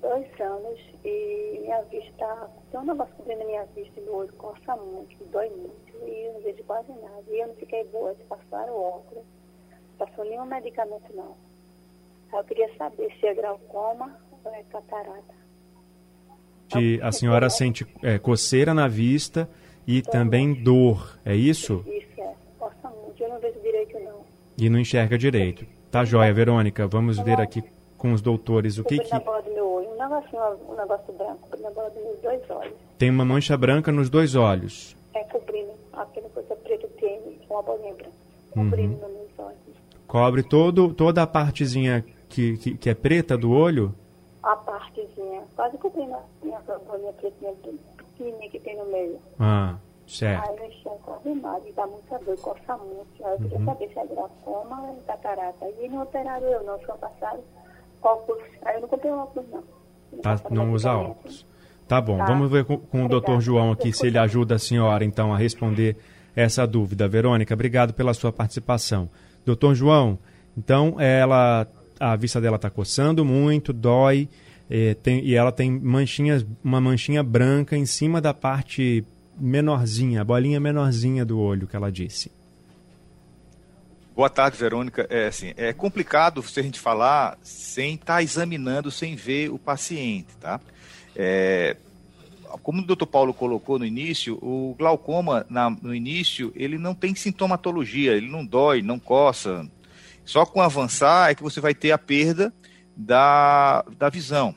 dois 0.00 0.40
anos 0.40 0.80
e 1.04 1.58
minha 1.62 1.82
vista, 1.82 2.50
tem 2.70 2.80
um 2.80 2.84
negócio 2.84 3.14
cobrindo 3.16 3.44
minha 3.44 3.64
vista 3.66 4.00
do 4.00 4.14
olho, 4.14 4.32
coça 4.34 4.76
muito, 4.76 5.24
dói 5.26 5.50
muito 5.50 6.06
e 6.06 6.26
eu 6.26 6.34
não 6.34 6.40
vejo 6.40 6.62
quase 6.64 6.92
nada. 6.92 7.24
E 7.28 7.40
eu 7.40 7.48
não 7.48 7.54
fiquei 7.56 7.84
boa, 7.84 8.14
se 8.14 8.22
passaram 8.24 8.74
óculos, 8.74 9.24
passou 9.98 10.24
nenhum 10.24 10.46
medicamento 10.46 11.14
não. 11.14 11.36
Eu 12.32 12.44
queria 12.44 12.70
saber 12.76 13.10
se 13.18 13.26
é 13.26 13.34
glaucoma 13.34 14.18
ou 14.44 14.52
é 14.52 14.62
catarata. 14.64 15.47
Que 16.68 17.00
a 17.02 17.10
senhora 17.10 17.48
sente 17.48 17.86
é, 18.02 18.18
coceira 18.18 18.74
na 18.74 18.86
vista 18.88 19.48
e 19.86 20.02
também 20.02 20.52
dor, 20.52 21.18
é 21.24 21.34
isso? 21.34 21.82
Isso, 21.86 22.20
é. 22.20 22.34
Coça 22.58 22.90
muito, 22.90 23.22
eu 23.22 23.28
não 23.28 23.40
vejo 23.40 23.58
direito 23.60 23.98
não. 24.00 24.20
E 24.56 24.68
não 24.68 24.78
enxerga 24.78 25.16
direito. 25.16 25.66
Tá 25.90 26.04
joia, 26.04 26.32
Verônica. 26.32 26.86
Vamos 26.86 27.18
ver 27.18 27.40
aqui 27.40 27.64
com 27.96 28.12
os 28.12 28.20
doutores 28.20 28.78
o 28.78 28.84
que 28.84 28.98
que... 28.98 29.10
Na 29.10 29.20
bola 29.20 29.42
do 29.42 29.50
meu 29.50 29.66
olho, 29.66 29.88
um 29.90 29.98
negócio, 29.98 30.38
um 30.68 30.76
negócio 30.76 31.12
branco, 31.14 31.48
na 31.60 31.70
bola 31.70 31.90
dos 31.90 32.02
meus 32.02 32.20
dois 32.20 32.50
olhos. 32.50 32.74
Tem 32.98 33.10
uma 33.10 33.24
mancha 33.24 33.56
branca 33.56 33.90
nos 33.90 34.10
dois 34.10 34.34
olhos. 34.34 34.96
É, 35.14 35.24
cobrindo, 35.24 35.72
aquela 35.92 36.28
coisa 36.28 36.54
preta 36.56 36.88
tem, 37.00 37.20
uma 37.48 37.62
bolinha 37.62 37.94
branca, 37.94 38.12
cobrindo 38.50 38.94
uhum. 38.94 39.12
meus 39.14 39.38
olhos. 39.38 39.58
Cobre 40.06 40.42
todo, 40.42 40.94
toda 40.94 41.22
a 41.22 41.26
partezinha 41.26 42.04
que, 42.28 42.56
que, 42.56 42.76
que, 42.76 42.90
é 42.90 42.94
preta 42.94 43.36
do 43.36 43.50
olho? 43.50 43.94
A 44.48 44.56
partezinha, 44.56 45.42
quase 45.54 45.76
cobrindo 45.76 46.14
a 46.14 46.22
minha 46.42 46.58
bolinha 46.60 47.12
pequenininha 47.12 48.50
que 48.50 48.58
tem 48.60 48.78
no 48.78 48.86
meio. 48.86 49.20
Ah, 49.38 49.76
certo. 50.06 50.48
Aí 50.48 50.56
eu 50.56 50.64
enxergo 50.64 50.98
quase 51.04 51.34
nada, 51.34 51.68
e 51.68 51.72
dá 51.72 51.86
muita 51.86 52.18
dor, 52.20 52.38
coça 52.38 52.76
muito. 52.78 53.26
Aí 53.26 53.32
eu 53.32 53.38
queria 53.38 53.58
uhum. 53.58 53.64
saber 53.66 53.88
se 53.92 53.98
é 53.98 54.06
glaucoma 54.06 54.80
ou 54.88 54.96
catarata. 55.06 55.66
E 55.78 55.88
não 55.90 56.02
operaram 56.02 56.46
eu 56.46 56.64
não, 56.64 56.80
só 56.80 56.94
passaram 56.96 57.40
óculos. 58.02 58.42
Aí 58.64 58.76
eu 58.76 58.80
não 58.80 58.88
comprei 58.88 59.12
óculos, 59.12 59.50
não. 59.50 59.64
Não, 60.12 60.20
tá, 60.20 60.40
não 60.50 60.72
usa 60.72 60.92
óculos. 60.94 61.46
Tá 61.86 62.00
bom, 62.00 62.16
tá. 62.16 62.24
vamos 62.24 62.50
ver 62.50 62.64
com, 62.64 62.78
com 62.78 63.04
o 63.04 63.08
doutor 63.08 63.40
João 63.40 63.72
aqui 63.72 63.92
se 63.92 64.06
ele 64.06 64.18
ajuda 64.18 64.54
a 64.54 64.58
senhora, 64.58 65.04
então, 65.04 65.32
a 65.32 65.36
responder 65.36 65.96
essa 66.34 66.66
dúvida. 66.66 67.06
Verônica, 67.06 67.52
obrigado 67.52 67.92
pela 67.92 68.14
sua 68.14 68.32
participação. 68.32 69.10
Doutor 69.44 69.74
João, 69.74 70.18
então, 70.56 71.00
ela, 71.00 71.66
a 71.98 72.16
vista 72.16 72.40
dela 72.40 72.56
está 72.56 72.70
coçando 72.70 73.24
muito, 73.24 73.72
dói, 73.72 74.28
eh, 74.70 74.94
tem, 74.94 75.24
e 75.24 75.34
ela 75.34 75.52
tem 75.52 75.70
manchinhas, 75.70 76.44
uma 76.62 76.80
manchinha 76.80 77.22
branca 77.22 77.76
em 77.76 77.86
cima 77.86 78.20
da 78.20 78.34
parte 78.34 79.04
menorzinha, 79.38 80.20
a 80.20 80.24
bolinha 80.24 80.60
menorzinha 80.60 81.24
do 81.24 81.38
olho 81.38 81.66
que 81.66 81.76
ela 81.76 81.90
disse. 81.90 82.30
Boa 84.14 84.28
tarde, 84.28 84.56
Verônica. 84.56 85.06
É, 85.08 85.28
assim, 85.28 85.54
é 85.56 85.72
complicado 85.72 86.44
a 86.44 86.60
gente 86.60 86.80
falar 86.80 87.38
sem 87.40 87.94
estar 87.94 88.16
tá 88.16 88.22
examinando, 88.22 88.90
sem 88.90 89.14
ver 89.14 89.48
o 89.48 89.58
paciente, 89.58 90.36
tá? 90.40 90.60
É, 91.14 91.76
como 92.62 92.82
o 92.82 92.84
doutor 92.84 93.06
Paulo 93.06 93.32
colocou 93.32 93.78
no 93.78 93.86
início, 93.86 94.36
o 94.42 94.74
glaucoma, 94.76 95.46
na, 95.48 95.70
no 95.70 95.94
início, 95.94 96.52
ele 96.56 96.78
não 96.78 96.94
tem 96.94 97.14
sintomatologia, 97.14 98.12
ele 98.12 98.28
não 98.28 98.44
dói, 98.44 98.82
não 98.82 98.98
coça. 98.98 99.68
Só 100.28 100.44
com 100.44 100.60
avançar 100.60 101.30
é 101.30 101.34
que 101.34 101.42
você 101.42 101.58
vai 101.58 101.74
ter 101.74 101.90
a 101.90 101.96
perda 101.96 102.52
da, 102.94 103.82
da 103.96 104.10
visão. 104.10 104.54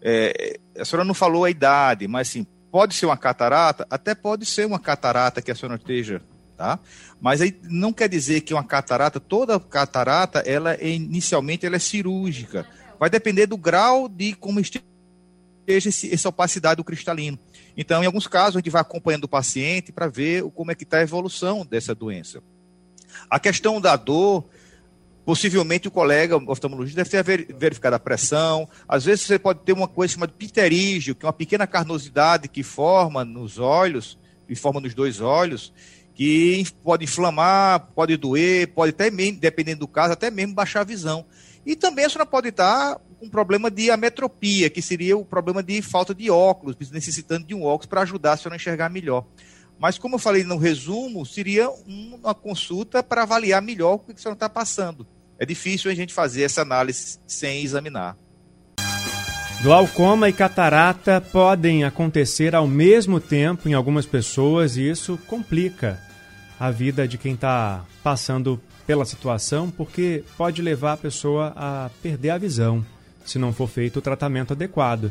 É, 0.00 0.60
a 0.78 0.84
senhora 0.84 1.04
não 1.04 1.14
falou 1.14 1.44
a 1.44 1.50
idade, 1.50 2.06
mas 2.06 2.28
sim, 2.28 2.46
pode 2.70 2.94
ser 2.94 3.06
uma 3.06 3.16
catarata? 3.16 3.84
Até 3.90 4.14
pode 4.14 4.46
ser 4.46 4.66
uma 4.66 4.78
catarata 4.78 5.42
que 5.42 5.50
a 5.50 5.54
senhora 5.56 5.74
esteja 5.74 6.22
tá? 6.56 6.78
Mas 7.18 7.40
aí 7.40 7.58
não 7.62 7.90
quer 7.90 8.06
dizer 8.06 8.42
que 8.42 8.52
uma 8.52 8.62
catarata, 8.62 9.18
toda 9.18 9.58
catarata, 9.58 10.40
ela 10.40 10.74
é, 10.74 10.90
inicialmente 10.90 11.64
ela 11.64 11.76
é 11.76 11.78
cirúrgica. 11.80 12.66
Vai 12.98 13.08
depender 13.08 13.46
do 13.46 13.56
grau 13.56 14.08
de 14.08 14.34
como 14.34 14.60
esteja 14.60 14.84
esse, 15.66 16.12
essa 16.14 16.28
opacidade 16.28 16.76
do 16.76 16.84
cristalino. 16.84 17.36
Então, 17.76 18.02
em 18.02 18.06
alguns 18.06 18.28
casos, 18.28 18.56
a 18.56 18.58
gente 18.60 18.68
vai 18.68 18.82
acompanhando 18.82 19.24
o 19.24 19.28
paciente 19.28 19.90
para 19.90 20.06
ver 20.06 20.44
como 20.50 20.70
é 20.70 20.74
que 20.76 20.84
está 20.84 20.98
a 20.98 21.02
evolução 21.02 21.64
dessa 21.64 21.94
doença. 21.96 22.42
A 23.30 23.40
questão 23.40 23.80
da 23.80 23.96
dor, 23.96 24.44
possivelmente 25.24 25.88
o 25.88 25.90
colega 25.90 26.36
oftalmologista 26.36 27.02
deve 27.02 27.44
ter 27.46 27.54
verificado 27.54 27.96
a 27.96 28.00
pressão. 28.00 28.68
Às 28.88 29.04
vezes 29.04 29.26
você 29.26 29.38
pode 29.38 29.60
ter 29.60 29.72
uma 29.72 29.88
coisa 29.88 30.14
chamada 30.14 30.32
pterígio, 30.32 31.14
que 31.14 31.24
é 31.24 31.26
uma 31.26 31.32
pequena 31.32 31.66
carnosidade 31.66 32.48
que 32.48 32.62
forma 32.62 33.24
nos 33.24 33.58
olhos, 33.58 34.18
de 34.48 34.54
forma 34.54 34.80
nos 34.80 34.94
dois 34.94 35.20
olhos, 35.20 35.72
que 36.14 36.66
pode 36.82 37.04
inflamar, 37.04 37.88
pode 37.94 38.16
doer, 38.16 38.68
pode 38.68 38.90
até 38.90 39.10
mesmo, 39.10 39.38
dependendo 39.38 39.80
do 39.80 39.88
caso, 39.88 40.12
até 40.12 40.30
mesmo 40.30 40.54
baixar 40.54 40.80
a 40.80 40.84
visão. 40.84 41.24
E 41.64 41.76
também 41.76 42.04
a 42.04 42.08
senhora 42.08 42.26
pode 42.26 42.48
estar 42.48 42.98
com 43.18 43.26
um 43.26 43.30
problema 43.30 43.70
de 43.70 43.90
ametropia, 43.90 44.70
que 44.70 44.80
seria 44.80 45.16
o 45.16 45.24
problema 45.24 45.62
de 45.62 45.80
falta 45.82 46.14
de 46.14 46.30
óculos, 46.30 46.76
necessitando 46.90 47.46
de 47.46 47.54
um 47.54 47.62
óculos 47.62 47.86
para 47.86 48.00
ajudar 48.02 48.32
a 48.32 48.36
senhora 48.36 48.54
a 48.54 48.56
enxergar 48.56 48.88
melhor. 48.88 49.24
Mas, 49.80 49.96
como 49.96 50.16
eu 50.16 50.18
falei 50.18 50.44
no 50.44 50.58
resumo, 50.58 51.24
seria 51.24 51.70
uma 51.86 52.34
consulta 52.34 53.02
para 53.02 53.22
avaliar 53.22 53.62
melhor 53.62 53.94
o 53.94 53.98
que 54.00 54.12
a 54.12 54.16
senhora 54.16 54.36
está 54.36 54.46
passando. 54.46 55.06
É 55.38 55.46
difícil 55.46 55.90
a 55.90 55.94
gente 55.94 56.12
fazer 56.12 56.42
essa 56.42 56.60
análise 56.60 57.18
sem 57.26 57.64
examinar. 57.64 58.14
Glaucoma 59.62 60.28
e 60.28 60.34
catarata 60.34 61.18
podem 61.18 61.82
acontecer 61.82 62.54
ao 62.54 62.66
mesmo 62.66 63.18
tempo 63.18 63.70
em 63.70 63.72
algumas 63.72 64.04
pessoas 64.04 64.76
e 64.76 64.86
isso 64.86 65.18
complica 65.26 65.98
a 66.58 66.70
vida 66.70 67.08
de 67.08 67.16
quem 67.16 67.32
está 67.32 67.86
passando 68.02 68.60
pela 68.86 69.06
situação, 69.06 69.70
porque 69.70 70.22
pode 70.36 70.60
levar 70.60 70.92
a 70.92 70.98
pessoa 70.98 71.54
a 71.56 71.90
perder 72.02 72.30
a 72.30 72.38
visão 72.38 72.84
se 73.24 73.38
não 73.38 73.50
for 73.50 73.68
feito 73.68 73.98
o 73.98 74.02
tratamento 74.02 74.52
adequado. 74.52 75.10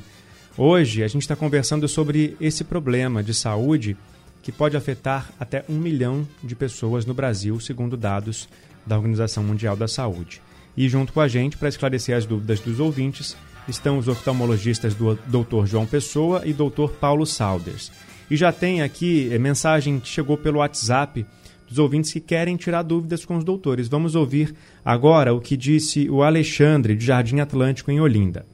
Hoje 0.56 1.04
a 1.04 1.08
gente 1.08 1.24
está 1.24 1.36
conversando 1.36 1.88
sobre 1.88 2.38
esse 2.40 2.64
problema 2.64 3.24
de 3.24 3.34
saúde 3.34 3.98
que 4.42 4.52
pode 4.52 4.78
afetar 4.78 5.32
até 5.40 5.64
um 5.70 5.78
milhão 5.78 6.28
de 6.44 6.56
pessoas 6.56 7.06
no 7.06 7.14
Brasil, 7.14 7.60
segundo 7.60 7.98
dados 7.98 8.48
da 8.86 8.98
Organização 8.98 9.44
Mundial 9.44 9.76
da 9.76 9.88
Saúde. 9.88 10.42
E 10.76 10.88
junto 10.88 11.12
com 11.12 11.22
a 11.22 11.28
gente, 11.28 11.58
para 11.58 11.70
esclarecer 11.70 12.16
as 12.16 12.26
dúvidas 12.26 12.60
dos 12.60 12.80
ouvintes, 12.80 13.36
estão 13.68 13.98
os 13.98 14.08
oftalmologistas 14.08 14.96
do 14.96 15.16
Dr. 15.16 15.66
João 15.66 15.86
Pessoa 15.86 16.42
e 16.46 16.54
Dr. 16.54 16.90
Paulo 17.00 17.26
Saunders. 17.26 17.92
E 18.30 18.38
já 18.38 18.52
tem 18.52 18.82
aqui 18.82 19.30
eh, 19.32 19.38
mensagem 19.38 20.00
que 20.00 20.08
chegou 20.08 20.38
pelo 20.38 20.60
WhatsApp 20.60 21.26
dos 21.68 21.78
ouvintes 21.78 22.12
que 22.12 22.20
querem 22.20 22.58
tirar 22.58 22.82
dúvidas 22.82 23.26
com 23.26 23.38
os 23.38 23.44
doutores. 23.44 23.88
Vamos 23.88 24.16
ouvir 24.16 24.56
agora 24.84 25.34
o 25.34 25.40
que 25.40 25.56
disse 25.56 26.10
o 26.10 26.24
Alexandre, 26.24 26.96
de 26.96 27.06
Jardim 27.06 27.40
Atlântico, 27.40 27.92
em 27.92 28.00
Olinda. 28.00 28.46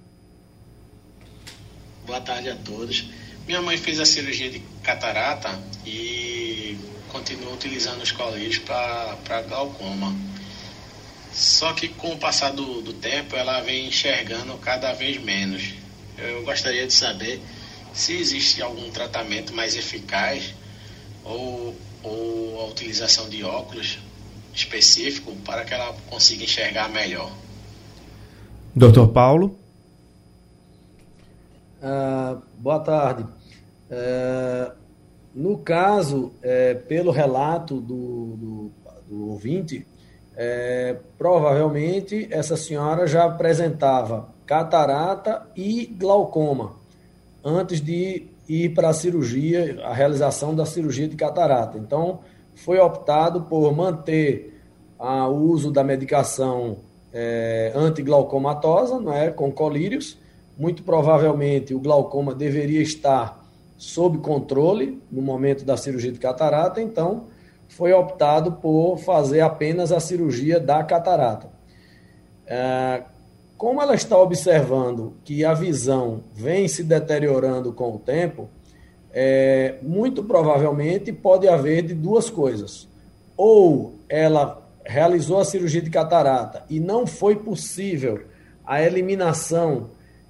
Boa 2.05 2.21
tarde 2.21 2.49
a 2.49 2.55
todos. 2.55 3.09
Minha 3.47 3.61
mãe 3.61 3.77
fez 3.77 3.99
a 3.99 4.05
cirurgia 4.05 4.49
de 4.49 4.59
catarata 4.85 5.59
e 5.85 6.77
continua 7.09 7.53
utilizando 7.53 8.01
os 8.01 8.11
colírios 8.11 8.59
para 8.59 9.41
glaucoma. 9.47 10.15
Só 11.33 11.73
que 11.73 11.89
com 11.89 12.13
o 12.13 12.17
passar 12.17 12.51
do, 12.51 12.81
do 12.81 12.93
tempo 12.93 13.35
ela 13.35 13.59
vem 13.61 13.87
enxergando 13.87 14.55
cada 14.57 14.93
vez 14.93 15.21
menos. 15.21 15.73
Eu 16.17 16.43
gostaria 16.43 16.87
de 16.87 16.93
saber 16.93 17.41
se 17.93 18.13
existe 18.13 18.61
algum 18.61 18.89
tratamento 18.91 19.53
mais 19.53 19.75
eficaz 19.75 20.53
ou, 21.23 21.75
ou 22.03 22.61
a 22.61 22.65
utilização 22.67 23.27
de 23.27 23.43
óculos 23.43 23.97
específico 24.53 25.35
para 25.43 25.65
que 25.65 25.73
ela 25.73 25.93
consiga 26.09 26.43
enxergar 26.43 26.89
melhor. 26.89 27.31
Doutor 28.73 29.09
Paulo? 29.09 29.59
Uh, 31.81 32.41
boa 32.57 32.79
tarde. 32.79 33.25
Uh, 33.89 34.85
no 35.35 35.57
caso, 35.57 36.31
é, 36.41 36.73
pelo 36.73 37.11
relato 37.11 37.81
do, 37.81 38.37
do, 38.37 38.71
do 39.05 39.29
ouvinte, 39.31 39.85
é, 40.33 40.95
provavelmente 41.17 42.27
essa 42.31 42.55
senhora 42.55 43.05
já 43.05 43.25
apresentava 43.25 44.29
catarata 44.45 45.45
e 45.53 45.85
glaucoma 45.85 46.77
antes 47.43 47.81
de 47.81 48.27
ir 48.47 48.73
para 48.73 48.89
a 48.89 48.93
cirurgia, 48.93 49.81
a 49.83 49.93
realização 49.93 50.55
da 50.55 50.65
cirurgia 50.65 51.07
de 51.07 51.17
catarata. 51.17 51.77
Então, 51.77 52.19
foi 52.53 52.79
optado 52.79 53.41
por 53.41 53.75
manter 53.75 54.61
a, 54.97 55.27
o 55.27 55.35
uso 55.49 55.71
da 55.71 55.83
medicação 55.83 56.77
é, 57.13 57.73
antiglaucomatosa, 57.75 58.99
não 58.99 59.13
é, 59.13 59.31
com 59.31 59.51
colírios. 59.51 60.17
Muito 60.57 60.83
provavelmente 60.83 61.73
o 61.73 61.79
glaucoma 61.79 62.33
deveria 62.33 62.81
estar 62.81 63.44
sob 63.77 64.19
controle 64.19 65.01
no 65.11 65.21
momento 65.21 65.65
da 65.65 65.75
cirurgia 65.75 66.11
de 66.11 66.19
catarata, 66.19 66.81
então 66.81 67.25
foi 67.67 67.91
optado 67.93 68.53
por 68.53 68.97
fazer 68.97 69.41
apenas 69.41 69.91
a 69.91 69.99
cirurgia 69.99 70.59
da 70.59 70.83
catarata. 70.83 71.49
É, 72.45 73.03
como 73.57 73.81
ela 73.81 73.95
está 73.95 74.17
observando 74.17 75.13
que 75.23 75.43
a 75.43 75.53
visão 75.53 76.23
vem 76.33 76.67
se 76.67 76.83
deteriorando 76.83 77.73
com 77.73 77.95
o 77.95 77.99
tempo, 77.99 78.49
é, 79.11 79.75
muito 79.81 80.23
provavelmente 80.23 81.11
pode 81.11 81.47
haver 81.47 81.83
de 81.83 81.93
duas 81.93 82.29
coisas. 82.29 82.87
Ou 83.37 83.95
ela 84.07 84.61
realizou 84.85 85.39
a 85.39 85.45
cirurgia 85.45 85.81
de 85.81 85.89
catarata 85.89 86.63
e 86.69 86.79
não 86.79 87.07
foi 87.07 87.35
possível 87.35 88.25
a 88.65 88.81
eliminação 88.81 89.89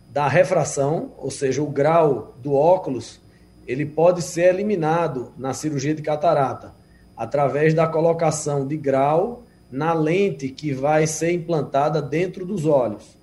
da 0.10 0.28
refração, 0.28 1.12
ou 1.18 1.30
seja, 1.30 1.62
o 1.62 1.70
grau 1.70 2.36
do 2.42 2.54
óculos, 2.54 3.20
ele 3.67 3.86
pode 3.86 4.21
ser 4.21 4.54
eliminado 4.54 5.34
na 5.38 5.54
cirurgia 5.54 5.95
de 5.95 6.01
catarata 6.01 6.73
através 7.17 7.73
da 7.73 7.88
colocação 7.88 8.67
de 8.67 8.78
grau 8.78 9.43
na 9.71 9.93
lente 9.93 10.49
que 10.49 10.73
vai 10.73 11.08
ser 11.08 11.32
implantada 11.32 12.01
dentro 12.01 12.45
dos 12.45 12.65
olhos. 12.65 13.17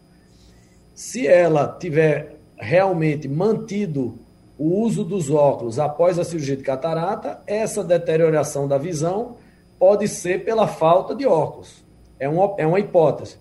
Se 0.94 1.26
ela 1.26 1.76
tiver 1.78 2.36
realmente 2.56 3.28
mantido 3.28 4.18
o 4.58 4.80
uso 4.80 5.04
dos 5.04 5.30
óculos 5.30 5.78
após 5.78 6.18
a 6.18 6.24
cirurgia 6.24 6.56
de 6.56 6.62
catarata, 6.62 7.40
essa 7.46 7.82
deterioração 7.82 8.66
da 8.66 8.78
visão 8.78 9.36
pode 9.78 10.08
ser 10.08 10.44
pela 10.44 10.66
falta 10.66 11.14
de 11.14 11.26
óculos. 11.26 11.82
É 12.18 12.28
uma, 12.28 12.54
é 12.58 12.66
uma 12.66 12.78
hipótese. 12.78 13.36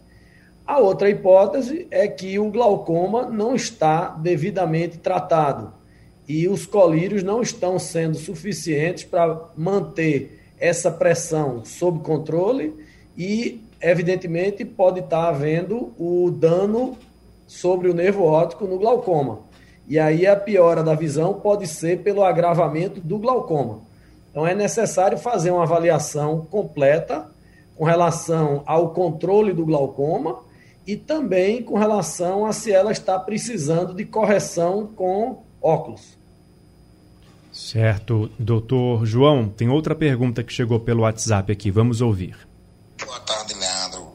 A 0.66 0.80
outra 0.80 1.10
hipótese 1.10 1.88
é 1.92 2.08
que 2.08 2.40
o 2.40 2.50
glaucoma 2.50 3.26
não 3.26 3.56
está 3.56 4.10
devidamente 4.10 4.98
tratado 4.98 5.81
e 6.28 6.48
os 6.48 6.66
colírios 6.66 7.24
não 7.24 7.42
estão 7.42 7.78
sendo 7.80 8.18
suficientes 8.18 9.04
para 9.04 9.50
manter 9.56 10.40
essa 10.60 10.92
pressão 10.92 11.66
sob 11.66 12.00
controle 12.00 12.74
e, 13.18 13.64
evidentemente, 13.82 14.64
pode 14.64 15.00
estar 15.00 15.28
havendo 15.28 15.94
o 15.98 16.30
dano 16.32 16.98
sobre 17.48 17.90
o 17.90 17.94
nervo 17.94 18.24
óptico 18.24 18.66
no 18.66 18.78
glaucoma. 18.78 19.40
E 19.88 20.00
aí 20.00 20.26
a 20.26 20.36
piora 20.36 20.84
da 20.84 20.96
visão 20.96 21.34
pode 21.34 21.68
ser 21.68 22.02
pelo 22.02 22.24
agravamento 22.24 23.02
do 23.02 23.20
glaucoma. 23.20 23.82
Então 24.30 24.48
é 24.48 24.56
necessário 24.56 25.18
fazer 25.18 25.52
uma 25.52 25.64
avaliação 25.64 26.48
completa 26.50 27.30
com 27.76 27.84
relação 27.84 28.64
ao 28.66 28.92
controle 28.92 29.52
do 29.52 29.66
glaucoma 29.66 30.40
e 30.88 30.96
também 30.96 31.62
com 31.62 31.78
relação 31.78 32.46
a 32.46 32.54
se 32.54 32.72
ela 32.72 32.92
está 32.92 33.20
precisando 33.20 33.94
de 33.94 34.06
correção 34.06 34.88
com 34.96 35.44
óculos. 35.62 36.02
Certo. 37.52 38.32
Doutor 38.40 39.06
João, 39.06 39.50
tem 39.50 39.70
outra 39.70 39.94
pergunta 39.94 40.44
que 40.44 40.54
chegou 40.54 40.80
pelo 40.80 41.02
WhatsApp 41.02 41.52
aqui. 41.52 41.70
Vamos 41.70 42.02
ouvir. 42.02 42.38
Boa 43.06 43.20
tarde, 43.22 43.54
Leandro. 43.54 44.12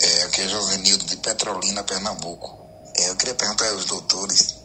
É, 0.00 0.22
aqui 0.24 0.40
é 0.42 0.48
Josenildo 0.48 1.04
de 1.04 1.16
Petrolina, 1.16 1.82
Pernambuco. 1.82 2.58
É, 2.96 3.10
eu 3.10 3.16
queria 3.16 3.34
perguntar 3.34 3.68
aos 3.70 3.86
doutores. 3.86 4.60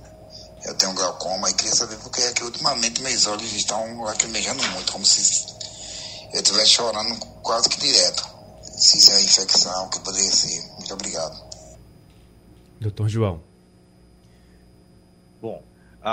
Eu 0.66 0.74
tenho 0.76 0.94
glaucoma 0.94 1.50
e 1.50 1.54
queria 1.54 1.76
saber 1.76 1.98
porque 1.98 2.22
é 2.22 2.32
que 2.32 2.44
ultimamente 2.44 3.02
meus 3.02 3.28
olhos 3.28 3.54
estão 3.54 4.02
lacrimejando 4.02 4.64
muito, 4.70 4.92
como 4.92 5.06
se 5.06 5.46
eu 6.34 6.42
estivesse 6.42 6.70
chorando 6.70 7.20
quase 7.42 7.70
que 7.70 7.80
direto. 7.80 8.28
Se 8.64 8.98
isso 8.98 9.12
é 9.12 9.22
infecção, 9.22 9.90
que 9.90 10.00
poderia 10.00 10.32
ser. 10.32 10.62
Muito 10.74 10.94
obrigado. 10.94 11.46
Doutor 12.82 13.08
João. 13.08 13.42
Bom, 15.42 15.62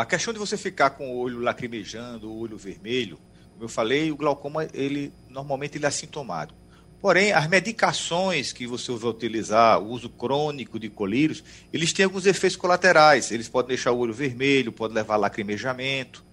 a 0.01 0.07
questão 0.07 0.33
de 0.33 0.39
você 0.39 0.57
ficar 0.57 0.89
com 0.91 1.11
o 1.11 1.19
olho 1.19 1.39
lacrimejando, 1.41 2.31
o 2.31 2.39
olho 2.39 2.57
vermelho, 2.57 3.19
como 3.53 3.65
eu 3.65 3.69
falei, 3.69 4.11
o 4.11 4.17
glaucoma, 4.17 4.67
ele 4.73 5.13
normalmente 5.29 5.77
ele 5.77 5.85
é 5.85 5.89
assintomático. 5.89 6.59
Porém, 6.99 7.33
as 7.33 7.47
medicações 7.47 8.55
que 8.55 8.67
você 8.67 8.91
vai 8.93 9.11
utilizar, 9.11 9.79
o 9.79 9.91
uso 9.91 10.09
crônico 10.09 10.79
de 10.79 10.89
colírios, 10.89 11.45
eles 11.71 11.93
têm 11.93 12.07
alguns 12.07 12.25
efeitos 12.25 12.57
colaterais. 12.57 13.31
Eles 13.31 13.51
podem 13.51 13.69
deixar 13.69 13.93
o 13.93 13.99
olho 13.99 14.15
vermelho, 14.15 14.73
pode 14.73 14.95
levar 14.95 15.15
a 15.15 15.19
lacrimejamento. 15.19 16.25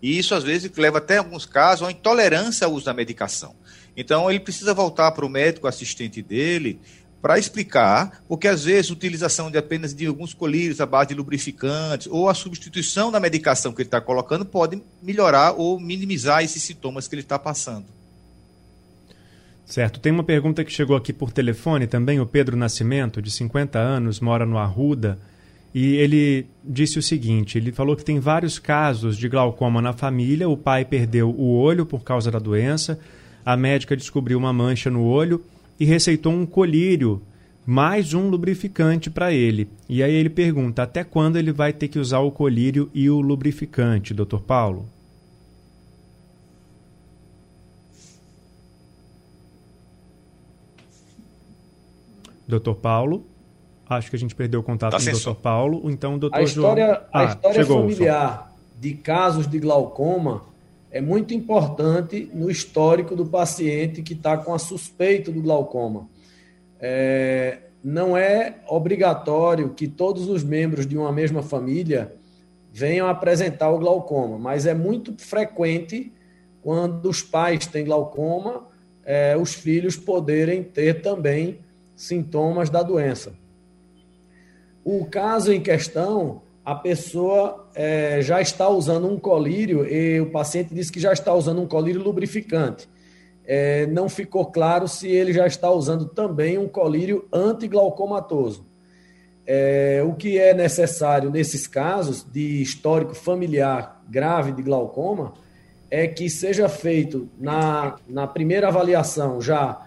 E 0.00 0.16
isso, 0.16 0.32
às 0.32 0.44
vezes, 0.44 0.70
leva 0.76 0.98
até, 0.98 1.16
em 1.16 1.18
alguns 1.18 1.44
casos, 1.44 1.88
a 1.88 1.90
intolerância 1.90 2.66
ao 2.66 2.72
uso 2.72 2.84
da 2.84 2.94
medicação. 2.94 3.56
Então, 3.96 4.30
ele 4.30 4.38
precisa 4.38 4.72
voltar 4.72 5.10
para 5.10 5.26
o 5.26 5.28
médico 5.28 5.66
assistente 5.66 6.22
dele 6.22 6.78
para 7.22 7.38
explicar, 7.38 8.20
porque 8.26 8.48
às 8.48 8.64
vezes 8.64 8.90
a 8.90 8.94
utilização 8.94 9.48
de 9.48 9.56
apenas 9.56 9.94
de 9.94 10.04
alguns 10.06 10.34
colírios 10.34 10.80
à 10.80 10.86
base 10.86 11.10
de 11.10 11.14
lubrificantes 11.14 12.08
ou 12.10 12.28
a 12.28 12.34
substituição 12.34 13.12
da 13.12 13.20
medicação 13.20 13.72
que 13.72 13.80
ele 13.80 13.86
está 13.86 14.00
colocando 14.00 14.44
pode 14.44 14.82
melhorar 15.00 15.52
ou 15.52 15.78
minimizar 15.78 16.42
esses 16.42 16.60
sintomas 16.60 17.06
que 17.06 17.14
ele 17.14 17.22
está 17.22 17.38
passando. 17.38 17.84
Certo. 19.64 20.00
Tem 20.00 20.12
uma 20.12 20.24
pergunta 20.24 20.64
que 20.64 20.72
chegou 20.72 20.96
aqui 20.96 21.12
por 21.12 21.30
telefone 21.30 21.86
também. 21.86 22.18
O 22.18 22.26
Pedro 22.26 22.56
Nascimento, 22.56 23.22
de 23.22 23.30
50 23.30 23.78
anos, 23.78 24.18
mora 24.18 24.44
no 24.44 24.58
Arruda. 24.58 25.16
e 25.72 25.94
ele 25.94 26.46
disse 26.64 26.98
o 26.98 27.02
seguinte: 27.02 27.56
ele 27.56 27.70
falou 27.70 27.94
que 27.94 28.04
tem 28.04 28.18
vários 28.18 28.58
casos 28.58 29.16
de 29.16 29.28
glaucoma 29.28 29.80
na 29.80 29.92
família. 29.92 30.48
O 30.48 30.56
pai 30.56 30.84
perdeu 30.84 31.30
o 31.30 31.56
olho 31.56 31.86
por 31.86 32.02
causa 32.02 32.32
da 32.32 32.40
doença, 32.40 32.98
a 33.46 33.56
médica 33.56 33.96
descobriu 33.96 34.36
uma 34.36 34.52
mancha 34.52 34.90
no 34.90 35.04
olho 35.04 35.42
e 35.82 35.84
receitou 35.84 36.32
um 36.32 36.46
colírio, 36.46 37.20
mais 37.66 38.14
um 38.14 38.28
lubrificante 38.28 39.10
para 39.10 39.32
ele. 39.32 39.68
E 39.88 40.00
aí 40.00 40.14
ele 40.14 40.30
pergunta: 40.30 40.84
até 40.84 41.02
quando 41.02 41.36
ele 41.36 41.50
vai 41.50 41.72
ter 41.72 41.88
que 41.88 41.98
usar 41.98 42.20
o 42.20 42.30
colírio 42.30 42.88
e 42.94 43.10
o 43.10 43.20
lubrificante, 43.20 44.14
doutor 44.14 44.42
Paulo? 44.42 44.86
Doutor 52.46 52.76
Paulo? 52.76 53.26
Acho 53.90 54.08
que 54.08 54.14
a 54.14 54.18
gente 54.20 54.36
perdeu 54.36 54.60
o 54.60 54.62
contato 54.62 54.92
tá 54.92 54.98
com 54.98 55.04
o 55.04 55.10
doutor 55.10 55.34
Paulo. 55.34 55.90
Então, 55.90 56.16
doutor 56.16 56.38
a 56.38 56.42
história, 56.44 56.86
João... 56.86 56.96
ah, 57.12 57.20
a 57.20 57.24
história 57.24 57.60
chegou, 57.60 57.80
familiar 57.82 58.54
de 58.78 58.94
casos 58.94 59.48
de 59.48 59.58
glaucoma 59.58 60.51
é 60.92 61.00
muito 61.00 61.32
importante 61.32 62.30
no 62.34 62.50
histórico 62.50 63.16
do 63.16 63.24
paciente 63.24 64.02
que 64.02 64.12
está 64.12 64.36
com 64.36 64.52
a 64.52 64.58
suspeita 64.58 65.32
do 65.32 65.40
glaucoma. 65.40 66.06
É, 66.78 67.60
não 67.82 68.14
é 68.14 68.56
obrigatório 68.68 69.70
que 69.70 69.88
todos 69.88 70.28
os 70.28 70.44
membros 70.44 70.86
de 70.86 70.96
uma 70.96 71.10
mesma 71.10 71.42
família 71.42 72.14
venham 72.70 73.08
apresentar 73.08 73.70
o 73.70 73.78
glaucoma, 73.78 74.38
mas 74.38 74.66
é 74.66 74.74
muito 74.74 75.14
frequente 75.16 76.12
quando 76.60 77.08
os 77.08 77.22
pais 77.22 77.66
têm 77.66 77.84
glaucoma, 77.84 78.66
é, 79.04 79.34
os 79.36 79.54
filhos 79.54 79.96
poderem 79.96 80.62
ter 80.62 81.00
também 81.00 81.58
sintomas 81.96 82.68
da 82.68 82.82
doença. 82.82 83.32
O 84.84 85.06
caso 85.06 85.52
em 85.52 85.60
questão, 85.60 86.42
a 86.64 86.74
pessoa 86.74 87.68
é, 87.74 88.20
já 88.22 88.40
está 88.40 88.68
usando 88.68 89.08
um 89.08 89.18
colírio 89.18 89.84
e 89.86 90.20
o 90.20 90.30
paciente 90.30 90.72
disse 90.74 90.92
que 90.92 91.00
já 91.00 91.12
está 91.12 91.34
usando 91.34 91.60
um 91.60 91.66
colírio 91.66 92.02
lubrificante. 92.02 92.88
É, 93.44 93.86
não 93.88 94.08
ficou 94.08 94.46
claro 94.46 94.86
se 94.86 95.08
ele 95.08 95.32
já 95.32 95.46
está 95.46 95.70
usando 95.70 96.06
também 96.06 96.58
um 96.58 96.68
colírio 96.68 97.26
antiglaucomatoso. 97.32 98.64
É, 99.44 100.02
o 100.06 100.14
que 100.14 100.38
é 100.38 100.54
necessário 100.54 101.28
nesses 101.28 101.66
casos 101.66 102.24
de 102.24 102.62
histórico 102.62 103.14
familiar 103.14 104.00
grave 104.08 104.52
de 104.52 104.62
glaucoma 104.62 105.34
é 105.90 106.06
que 106.06 106.30
seja 106.30 106.68
feito 106.68 107.28
na, 107.38 107.96
na 108.08 108.26
primeira 108.26 108.68
avaliação 108.68 109.40
já 109.40 109.81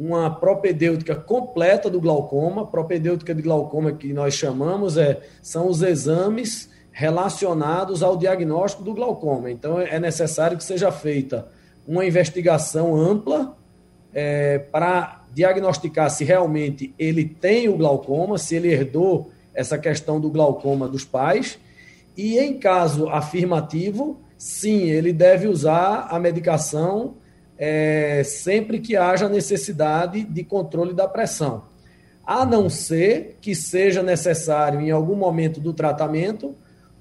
uma 0.00 0.30
propedêutica 0.30 1.14
completa 1.14 1.90
do 1.90 2.00
glaucoma. 2.00 2.66
Propedêutica 2.66 3.34
de 3.34 3.42
glaucoma 3.42 3.92
que 3.92 4.14
nós 4.14 4.32
chamamos 4.32 4.96
é 4.96 5.20
são 5.42 5.68
os 5.68 5.82
exames 5.82 6.70
relacionados 6.90 8.02
ao 8.02 8.16
diagnóstico 8.16 8.82
do 8.82 8.94
glaucoma. 8.94 9.50
Então 9.50 9.78
é 9.78 10.00
necessário 10.00 10.56
que 10.56 10.64
seja 10.64 10.90
feita 10.90 11.48
uma 11.86 12.06
investigação 12.06 12.96
ampla 12.96 13.54
é, 14.14 14.58
para 14.58 15.22
diagnosticar 15.34 16.08
se 16.10 16.24
realmente 16.24 16.94
ele 16.98 17.26
tem 17.26 17.68
o 17.68 17.76
glaucoma, 17.76 18.38
se 18.38 18.56
ele 18.56 18.72
herdou 18.72 19.30
essa 19.52 19.76
questão 19.76 20.18
do 20.18 20.30
glaucoma 20.30 20.88
dos 20.88 21.04
pais. 21.04 21.58
E 22.16 22.38
em 22.38 22.58
caso 22.58 23.06
afirmativo, 23.10 24.18
sim, 24.38 24.84
ele 24.84 25.12
deve 25.12 25.46
usar 25.46 26.06
a 26.10 26.18
medicação 26.18 27.16
é, 27.62 28.22
sempre 28.24 28.80
que 28.80 28.96
haja 28.96 29.28
necessidade 29.28 30.24
de 30.24 30.42
controle 30.42 30.94
da 30.94 31.06
pressão. 31.06 31.64
A 32.26 32.46
não 32.46 32.70
ser 32.70 33.36
que 33.38 33.54
seja 33.54 34.02
necessário, 34.02 34.80
em 34.80 34.90
algum 34.90 35.14
momento 35.14 35.60
do 35.60 35.74
tratamento, 35.74 36.54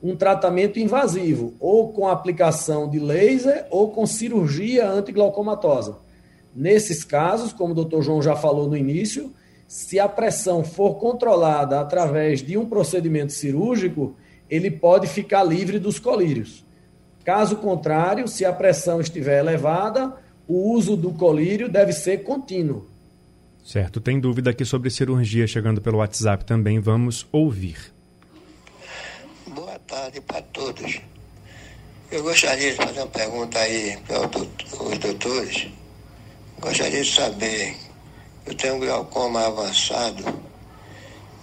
um 0.03 0.17
tratamento 0.17 0.77
invasivo, 0.77 1.53
ou 1.61 1.93
com 1.93 2.09
aplicação 2.09 2.89
de 2.89 2.99
laser 2.99 3.67
ou 3.69 3.91
com 3.91 4.05
cirurgia 4.05 4.89
antiglaucomatosa. 4.89 5.97
Nesses 6.53 7.05
casos, 7.05 7.53
como 7.53 7.71
o 7.71 7.75
doutor 7.75 8.01
João 8.01 8.21
já 8.21 8.35
falou 8.35 8.67
no 8.67 8.75
início, 8.75 9.31
se 9.65 9.97
a 9.97 10.09
pressão 10.09 10.61
for 10.63 10.95
controlada 10.95 11.79
através 11.79 12.41
de 12.41 12.57
um 12.57 12.65
procedimento 12.65 13.31
cirúrgico, 13.31 14.15
ele 14.49 14.69
pode 14.69 15.07
ficar 15.07 15.43
livre 15.43 15.79
dos 15.79 15.99
colírios. 15.99 16.65
Caso 17.23 17.57
contrário, 17.57 18.27
se 18.27 18.43
a 18.43 18.51
pressão 18.51 18.99
estiver 18.99 19.39
elevada, 19.39 20.15
o 20.49 20.73
uso 20.73 20.97
do 20.97 21.13
colírio 21.13 21.69
deve 21.69 21.93
ser 21.93 22.23
contínuo. 22.23 22.89
Certo. 23.63 24.01
Tem 24.01 24.19
dúvida 24.19 24.49
aqui 24.49 24.65
sobre 24.65 24.89
cirurgia 24.89 25.45
chegando 25.45 25.79
pelo 25.79 25.99
WhatsApp 25.99 26.43
também. 26.43 26.79
Vamos 26.79 27.27
ouvir. 27.31 27.77
Boa 29.45 29.77
tarde 29.77 30.19
para 30.21 30.41
todos. 30.41 30.99
Eu 32.11 32.23
gostaria 32.23 32.71
de 32.71 32.77
fazer 32.77 33.01
uma 33.01 33.07
pergunta 33.07 33.59
aí 33.59 33.95
para 34.07 34.25
os 34.25 34.97
doutores. 34.97 35.67
Gostaria 36.59 37.03
de 37.03 37.11
saber, 37.11 37.75
eu 38.47 38.55
tenho 38.55 38.75
um 38.75 38.79
glaucoma 38.79 39.45
avançado 39.45 40.23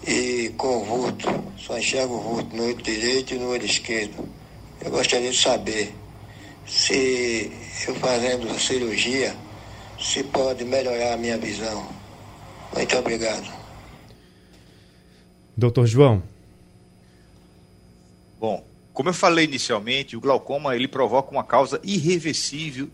e 0.05 0.53
com 0.57 0.83
vulto, 0.83 1.29
só 1.57 1.77
enxergo 1.77 2.15
o 2.15 2.19
vulto 2.19 2.55
no 2.55 2.65
olho 2.65 2.75
direito 2.75 3.33
e 3.33 3.39
no 3.39 3.51
olho 3.51 3.65
esquerdo. 3.65 4.27
Eu 4.83 4.91
gostaria 4.91 5.31
de 5.31 5.37
saber 5.37 5.95
se 6.67 7.51
eu 7.87 7.95
fazendo 7.95 8.49
a 8.49 8.59
cirurgia, 8.59 9.35
se 9.99 10.23
pode 10.23 10.65
melhorar 10.65 11.13
a 11.13 11.17
minha 11.17 11.37
visão. 11.37 11.87
Muito 12.75 12.97
obrigado. 12.97 13.51
Doutor 15.55 15.87
João. 15.87 16.21
Bom, 18.39 18.63
como 18.93 19.09
eu 19.09 19.13
falei 19.13 19.45
inicialmente, 19.45 20.15
o 20.15 20.21
glaucoma 20.21 20.75
ele 20.75 20.87
provoca 20.87 21.31
uma 21.31 21.43
causa 21.43 21.79
irreversível 21.83 22.89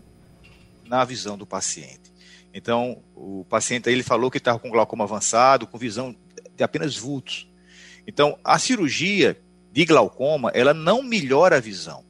na 0.86 1.04
visão 1.04 1.36
do 1.36 1.44
paciente. 1.44 2.12
Então, 2.54 3.02
o 3.14 3.44
paciente 3.50 3.90
ele 3.90 4.02
falou 4.02 4.30
que 4.30 4.38
estava 4.38 4.58
com 4.58 4.70
glaucoma 4.70 5.04
avançado, 5.04 5.66
com 5.66 5.76
visão 5.76 6.14
de 6.56 6.62
apenas 6.62 6.96
vultos. 6.96 7.50
Então, 8.06 8.38
a 8.44 8.58
cirurgia 8.58 9.38
de 9.72 9.84
glaucoma, 9.84 10.50
ela 10.54 10.72
não 10.72 11.02
melhora 11.02 11.56
a 11.56 11.60
visão. 11.60 12.04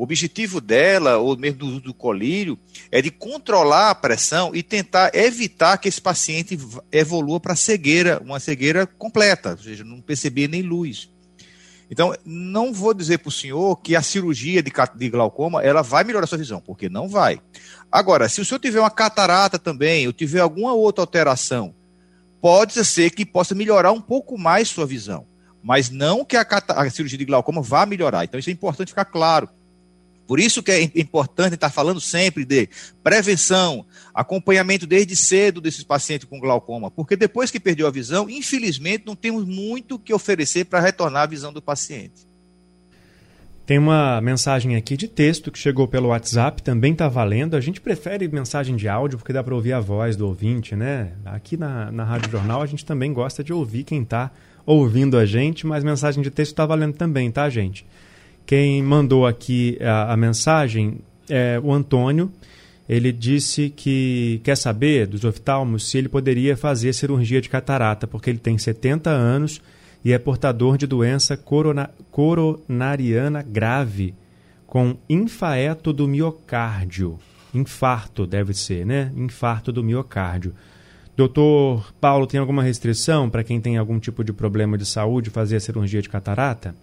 O 0.00 0.04
objetivo 0.04 0.62
dela, 0.62 1.18
ou 1.18 1.36
mesmo 1.36 1.58
do, 1.58 1.78
do 1.78 1.92
colírio, 1.92 2.58
é 2.90 3.02
de 3.02 3.10
controlar 3.10 3.90
a 3.90 3.94
pressão 3.94 4.50
e 4.54 4.62
tentar 4.62 5.14
evitar 5.14 5.76
que 5.76 5.90
esse 5.90 6.00
paciente 6.00 6.58
evolua 6.90 7.38
para 7.38 7.54
cegueira, 7.54 8.18
uma 8.24 8.40
cegueira 8.40 8.86
completa, 8.86 9.50
ou 9.50 9.58
seja, 9.58 9.84
não 9.84 10.00
perceber 10.00 10.48
nem 10.48 10.62
luz. 10.62 11.10
Então, 11.90 12.14
não 12.24 12.72
vou 12.72 12.94
dizer 12.94 13.18
para 13.18 13.28
o 13.28 13.30
senhor 13.30 13.76
que 13.82 13.94
a 13.94 14.00
cirurgia 14.00 14.62
de, 14.62 14.72
de 14.96 15.10
glaucoma 15.10 15.62
ela 15.62 15.82
vai 15.82 16.02
melhorar 16.02 16.24
a 16.24 16.26
sua 16.26 16.38
visão, 16.38 16.62
porque 16.62 16.88
não 16.88 17.06
vai. 17.06 17.38
Agora, 17.92 18.26
se 18.26 18.40
o 18.40 18.44
senhor 18.46 18.58
tiver 18.58 18.80
uma 18.80 18.90
catarata 18.90 19.58
também, 19.58 20.06
ou 20.06 20.14
tiver 20.14 20.40
alguma 20.40 20.72
outra 20.72 21.02
alteração, 21.02 21.74
pode 22.40 22.82
ser 22.86 23.10
que 23.10 23.26
possa 23.26 23.54
melhorar 23.54 23.92
um 23.92 24.00
pouco 24.00 24.38
mais 24.38 24.66
sua 24.66 24.86
visão, 24.86 25.26
mas 25.62 25.90
não 25.90 26.24
que 26.24 26.38
a, 26.38 26.46
a 26.68 26.88
cirurgia 26.88 27.18
de 27.18 27.26
glaucoma 27.26 27.60
vá 27.60 27.84
melhorar. 27.84 28.24
Então, 28.24 28.40
isso 28.40 28.48
é 28.48 28.52
importante 28.54 28.88
ficar 28.88 29.04
claro. 29.04 29.46
Por 30.30 30.38
isso 30.38 30.62
que 30.62 30.70
é 30.70 30.84
importante 30.94 31.54
estar 31.54 31.70
falando 31.70 32.00
sempre 32.00 32.44
de 32.44 32.68
prevenção, 33.02 33.84
acompanhamento 34.14 34.86
desde 34.86 35.16
cedo 35.16 35.60
desses 35.60 35.82
pacientes 35.82 36.24
com 36.24 36.38
glaucoma, 36.38 36.88
porque 36.88 37.16
depois 37.16 37.50
que 37.50 37.58
perdeu 37.58 37.88
a 37.88 37.90
visão, 37.90 38.30
infelizmente 38.30 39.02
não 39.04 39.16
temos 39.16 39.44
muito 39.44 39.98
que 39.98 40.14
oferecer 40.14 40.66
para 40.66 40.78
retornar 40.78 41.24
a 41.24 41.26
visão 41.26 41.52
do 41.52 41.60
paciente. 41.60 42.28
Tem 43.66 43.76
uma 43.76 44.20
mensagem 44.20 44.76
aqui 44.76 44.96
de 44.96 45.08
texto 45.08 45.50
que 45.50 45.58
chegou 45.58 45.88
pelo 45.88 46.10
WhatsApp, 46.10 46.62
também 46.62 46.92
está 46.92 47.08
valendo. 47.08 47.56
A 47.56 47.60
gente 47.60 47.80
prefere 47.80 48.28
mensagem 48.28 48.76
de 48.76 48.88
áudio 48.88 49.18
porque 49.18 49.32
dá 49.32 49.42
para 49.42 49.56
ouvir 49.56 49.72
a 49.72 49.80
voz 49.80 50.14
do 50.14 50.28
ouvinte, 50.28 50.76
né? 50.76 51.10
Aqui 51.24 51.56
na, 51.56 51.90
na 51.90 52.04
Rádio 52.04 52.30
Jornal 52.30 52.62
a 52.62 52.66
gente 52.66 52.84
também 52.84 53.12
gosta 53.12 53.42
de 53.42 53.52
ouvir 53.52 53.82
quem 53.82 54.02
está 54.02 54.30
ouvindo 54.64 55.18
a 55.18 55.26
gente, 55.26 55.66
mas 55.66 55.82
mensagem 55.82 56.22
de 56.22 56.30
texto 56.30 56.52
está 56.52 56.64
valendo 56.64 56.94
também, 56.94 57.32
tá, 57.32 57.50
gente? 57.50 57.84
Quem 58.46 58.82
mandou 58.82 59.26
aqui 59.26 59.78
a, 59.80 60.12
a 60.12 60.16
mensagem 60.16 60.98
é 61.28 61.60
o 61.62 61.72
Antônio. 61.72 62.30
Ele 62.88 63.12
disse 63.12 63.70
que 63.70 64.40
quer 64.42 64.56
saber 64.56 65.06
dos 65.06 65.24
oftalmos 65.24 65.88
se 65.88 65.96
ele 65.96 66.08
poderia 66.08 66.56
fazer 66.56 66.92
cirurgia 66.92 67.40
de 67.40 67.48
catarata, 67.48 68.06
porque 68.06 68.28
ele 68.28 68.38
tem 68.40 68.58
70 68.58 69.08
anos 69.08 69.62
e 70.04 70.12
é 70.12 70.18
portador 70.18 70.76
de 70.76 70.86
doença 70.86 71.36
corona, 71.36 71.90
coronariana 72.10 73.42
grave, 73.42 74.14
com 74.66 74.96
infaeto 75.08 75.92
do 75.92 76.08
miocárdio. 76.08 77.18
Infarto 77.54 78.26
deve 78.26 78.54
ser, 78.54 78.86
né? 78.86 79.12
Infarto 79.16 79.72
do 79.72 79.84
miocárdio. 79.84 80.54
Doutor 81.16 81.92
Paulo, 82.00 82.26
tem 82.26 82.40
alguma 82.40 82.62
restrição 82.62 83.28
para 83.28 83.44
quem 83.44 83.60
tem 83.60 83.76
algum 83.76 83.98
tipo 83.98 84.24
de 84.24 84.32
problema 84.32 84.78
de 84.78 84.86
saúde 84.86 85.28
fazer 85.28 85.56
a 85.56 85.60
cirurgia 85.60 86.00
de 86.00 86.08
catarata? 86.08 86.74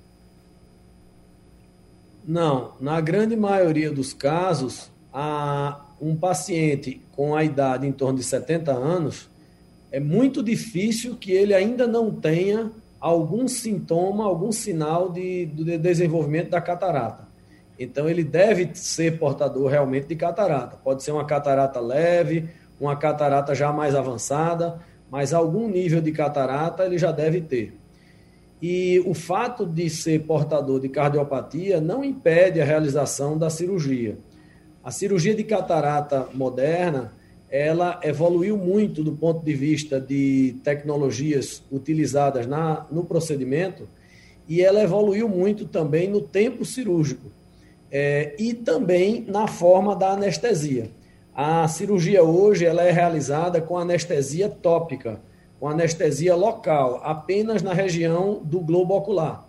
Não, 2.28 2.74
na 2.82 3.00
grande 3.00 3.38
maioria 3.38 3.90
dos 3.90 4.12
casos, 4.14 4.92
a, 5.14 5.80
um 6.02 6.14
paciente 6.14 7.02
com 7.14 7.34
a 7.34 7.42
idade 7.42 7.88
em 7.88 7.92
torno 7.94 8.20
de 8.20 8.24
70 8.26 8.70
anos, 8.74 9.30
é 9.90 10.02
muito 10.02 10.44
difícil 10.44 11.16
que 11.16 11.32
ele 11.32 11.54
ainda 11.54 11.88
não 11.88 12.12
tenha 12.12 12.70
algum 13.00 13.48
sintoma, 13.48 14.26
algum 14.26 14.52
sinal 14.52 15.10
de, 15.10 15.46
de 15.46 15.78
desenvolvimento 15.78 16.50
da 16.50 16.60
catarata. 16.60 17.26
Então, 17.80 18.10
ele 18.10 18.26
deve 18.26 18.72
ser 18.74 19.18
portador 19.18 19.70
realmente 19.70 20.08
de 20.08 20.16
catarata. 20.18 20.76
Pode 20.84 21.04
ser 21.04 21.14
uma 21.14 21.24
catarata 21.24 21.80
leve, 21.80 22.50
uma 22.78 22.98
catarata 22.98 23.56
já 23.56 23.72
mais 23.72 23.96
avançada, 23.96 24.82
mas 25.10 25.34
algum 25.34 25.70
nível 25.70 26.02
de 26.02 26.12
catarata 26.12 26.84
ele 26.84 26.98
já 26.98 27.14
deve 27.14 27.40
ter. 27.40 27.78
E 28.62 29.04
o 29.06 29.14
fato 29.14 29.66
de 29.66 29.90
ser 29.90 30.24
portador 30.24 30.80
de 30.80 30.90
cardiopatia 30.90 31.80
não 31.80 32.04
impede 32.04 32.60
a 32.60 32.66
realização 32.66 33.38
da 33.38 33.50
cirurgia. 33.50 34.18
A 34.84 34.90
cirurgia 34.90 35.36
de 35.36 35.44
catarata 35.44 36.28
moderna, 36.34 37.14
ela 37.50 38.00
evoluiu 38.04 38.58
muito 38.58 39.04
do 39.04 39.12
ponto 39.12 39.44
de 39.44 39.54
vista 39.54 40.00
de 40.00 40.56
tecnologias 40.64 41.64
utilizadas 41.72 42.48
na, 42.48 42.86
no 42.92 43.04
procedimento 43.04 43.88
e 44.48 44.62
ela 44.62 44.82
evoluiu 44.82 45.28
muito 45.28 45.66
também 45.66 46.10
no 46.10 46.22
tempo 46.22 46.66
cirúrgico 46.66 47.30
é, 47.92 48.36
e 48.40 48.54
também 48.54 49.26
na 49.28 49.48
forma 49.48 49.96
da 49.96 50.12
anestesia. 50.12 50.90
A 51.34 51.68
cirurgia 51.68 52.24
hoje 52.24 52.66
ela 52.66 52.82
é 52.82 52.92
realizada 52.92 53.62
com 53.62 53.78
anestesia 53.78 54.50
tópica, 54.50 55.22
com 55.60 55.68
anestesia 55.68 56.36
local, 56.36 57.02
apenas 57.04 57.62
na 57.62 57.74
região 57.74 58.42
do 58.44 58.60
globo 58.60 58.96
ocular. 58.96 59.46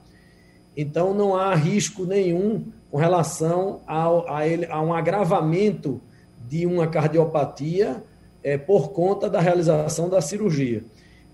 Então, 0.77 1.13
não 1.13 1.35
há 1.35 1.55
risco 1.55 2.05
nenhum 2.05 2.67
com 2.91 2.97
relação 2.97 3.81
ao, 3.87 4.31
a, 4.31 4.47
ele, 4.47 4.67
a 4.67 4.81
um 4.81 4.95
agravamento 4.95 6.01
de 6.49 6.65
uma 6.65 6.87
cardiopatia 6.87 8.03
é, 8.43 8.57
por 8.57 8.93
conta 8.93 9.29
da 9.29 9.41
realização 9.41 10.09
da 10.09 10.21
cirurgia. 10.21 10.85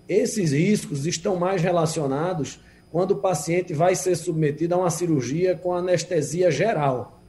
Esses 0.07 0.51
riscos 0.51 1.05
estão 1.05 1.35
mais 1.35 1.61
relacionados 1.61 2.59
quando 2.91 3.11
o 3.11 3.17
paciente 3.17 3.73
vai 3.73 3.95
ser 3.95 4.15
submetido 4.15 4.75
a 4.75 4.77
uma 4.77 4.89
cirurgia 4.89 5.55
com 5.55 5.73
anestesia 5.73 6.51
geral. 6.51 7.21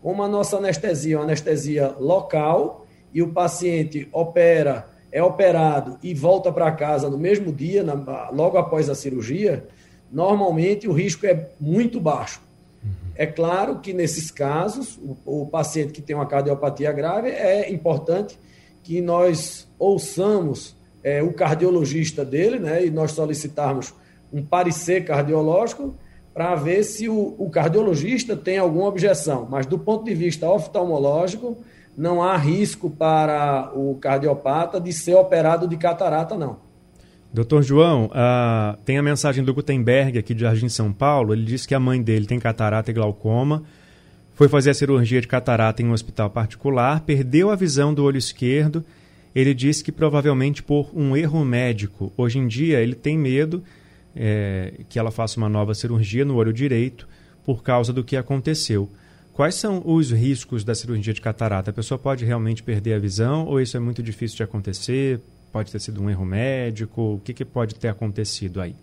Como 0.00 0.22
a 0.22 0.28
nossa 0.28 0.56
anestesia 0.58 1.16
é 1.16 1.18
uma 1.18 1.24
anestesia 1.24 1.94
local 1.98 2.86
e 3.12 3.22
o 3.22 3.32
paciente 3.32 4.08
opera 4.12 4.93
é 5.14 5.22
operado 5.22 5.96
e 6.02 6.12
volta 6.12 6.50
para 6.50 6.72
casa 6.72 7.08
no 7.08 7.16
mesmo 7.16 7.52
dia, 7.52 7.84
na, 7.84 8.30
logo 8.30 8.58
após 8.58 8.90
a 8.90 8.96
cirurgia, 8.96 9.64
normalmente 10.10 10.88
o 10.88 10.92
risco 10.92 11.24
é 11.24 11.50
muito 11.60 12.00
baixo. 12.00 12.42
Uhum. 12.82 12.90
É 13.14 13.24
claro 13.24 13.78
que 13.78 13.92
nesses 13.92 14.32
casos, 14.32 14.98
o, 15.24 15.42
o, 15.42 15.46
paciente 15.46 15.92
que 15.92 16.02
tem 16.02 16.16
uma 16.16 16.26
cardiopatia 16.26 16.90
grave, 16.90 17.28
é 17.28 17.72
importante 17.72 18.36
que 18.82 19.00
nós 19.00 19.68
ouçamos 19.78 20.76
é, 21.00 21.22
o 21.22 21.32
cardiologista 21.32 22.24
dele, 22.24 22.58
né, 22.58 22.84
e 22.84 22.90
nós 22.90 23.12
solicitarmos 23.12 23.94
um 24.32 24.44
parecer 24.44 25.04
cardiológico 25.04 25.94
para 26.34 26.56
ver 26.56 26.82
se 26.82 27.08
o, 27.08 27.36
o 27.38 27.48
cardiologista 27.48 28.36
tem 28.36 28.58
alguma 28.58 28.88
objeção. 28.88 29.46
Mas 29.48 29.64
do 29.64 29.78
ponto 29.78 30.04
de 30.04 30.12
vista 30.12 30.50
oftalmológico, 30.50 31.56
não 31.96 32.22
há 32.22 32.36
risco 32.36 32.90
para 32.90 33.70
o 33.74 33.94
cardiopata 33.96 34.80
de 34.80 34.92
ser 34.92 35.14
operado 35.14 35.68
de 35.68 35.76
catarata, 35.76 36.36
não. 36.36 36.58
Doutor 37.32 37.62
João, 37.62 38.06
uh, 38.06 38.76
tem 38.84 38.96
a 38.96 39.02
mensagem 39.02 39.42
do 39.42 39.52
Gutenberg 39.52 40.18
aqui 40.18 40.34
de 40.34 40.42
Jardim 40.42 40.68
São 40.68 40.92
Paulo. 40.92 41.32
Ele 41.32 41.44
disse 41.44 41.66
que 41.66 41.74
a 41.74 41.80
mãe 41.80 42.00
dele 42.00 42.26
tem 42.26 42.38
catarata 42.38 42.90
e 42.90 42.94
glaucoma. 42.94 43.64
Foi 44.34 44.48
fazer 44.48 44.70
a 44.70 44.74
cirurgia 44.74 45.20
de 45.20 45.26
catarata 45.26 45.82
em 45.82 45.86
um 45.86 45.92
hospital 45.92 46.30
particular, 46.30 47.00
perdeu 47.00 47.50
a 47.50 47.56
visão 47.56 47.92
do 47.92 48.04
olho 48.04 48.18
esquerdo. 48.18 48.84
Ele 49.34 49.52
disse 49.52 49.82
que 49.82 49.90
provavelmente 49.90 50.62
por 50.62 50.90
um 50.94 51.16
erro 51.16 51.44
médico. 51.44 52.12
Hoje 52.16 52.38
em 52.38 52.46
dia 52.46 52.80
ele 52.80 52.94
tem 52.94 53.18
medo 53.18 53.64
é, 54.14 54.72
que 54.88 54.98
ela 54.98 55.10
faça 55.10 55.36
uma 55.36 55.48
nova 55.48 55.74
cirurgia 55.74 56.24
no 56.24 56.36
olho 56.36 56.52
direito 56.52 57.08
por 57.44 57.62
causa 57.64 57.92
do 57.92 58.04
que 58.04 58.16
aconteceu. 58.16 58.88
Quais 59.34 59.56
são 59.56 59.82
os 59.84 60.12
riscos 60.12 60.62
da 60.62 60.76
cirurgia 60.76 61.12
de 61.12 61.20
catarata? 61.20 61.72
A 61.72 61.74
pessoa 61.74 61.98
pode 61.98 62.24
realmente 62.24 62.62
perder 62.62 62.94
a 62.94 62.98
visão 63.00 63.46
ou 63.46 63.60
isso 63.60 63.76
é 63.76 63.80
muito 63.80 64.00
difícil 64.00 64.36
de 64.36 64.44
acontecer? 64.44 65.20
Pode 65.50 65.72
ter 65.72 65.80
sido 65.80 66.00
um 66.00 66.08
erro 66.08 66.24
médico? 66.24 67.14
O 67.14 67.18
que, 67.20 67.34
que 67.34 67.44
pode 67.44 67.74
ter 67.74 67.88
acontecido 67.88 68.60
aí? 68.60 68.76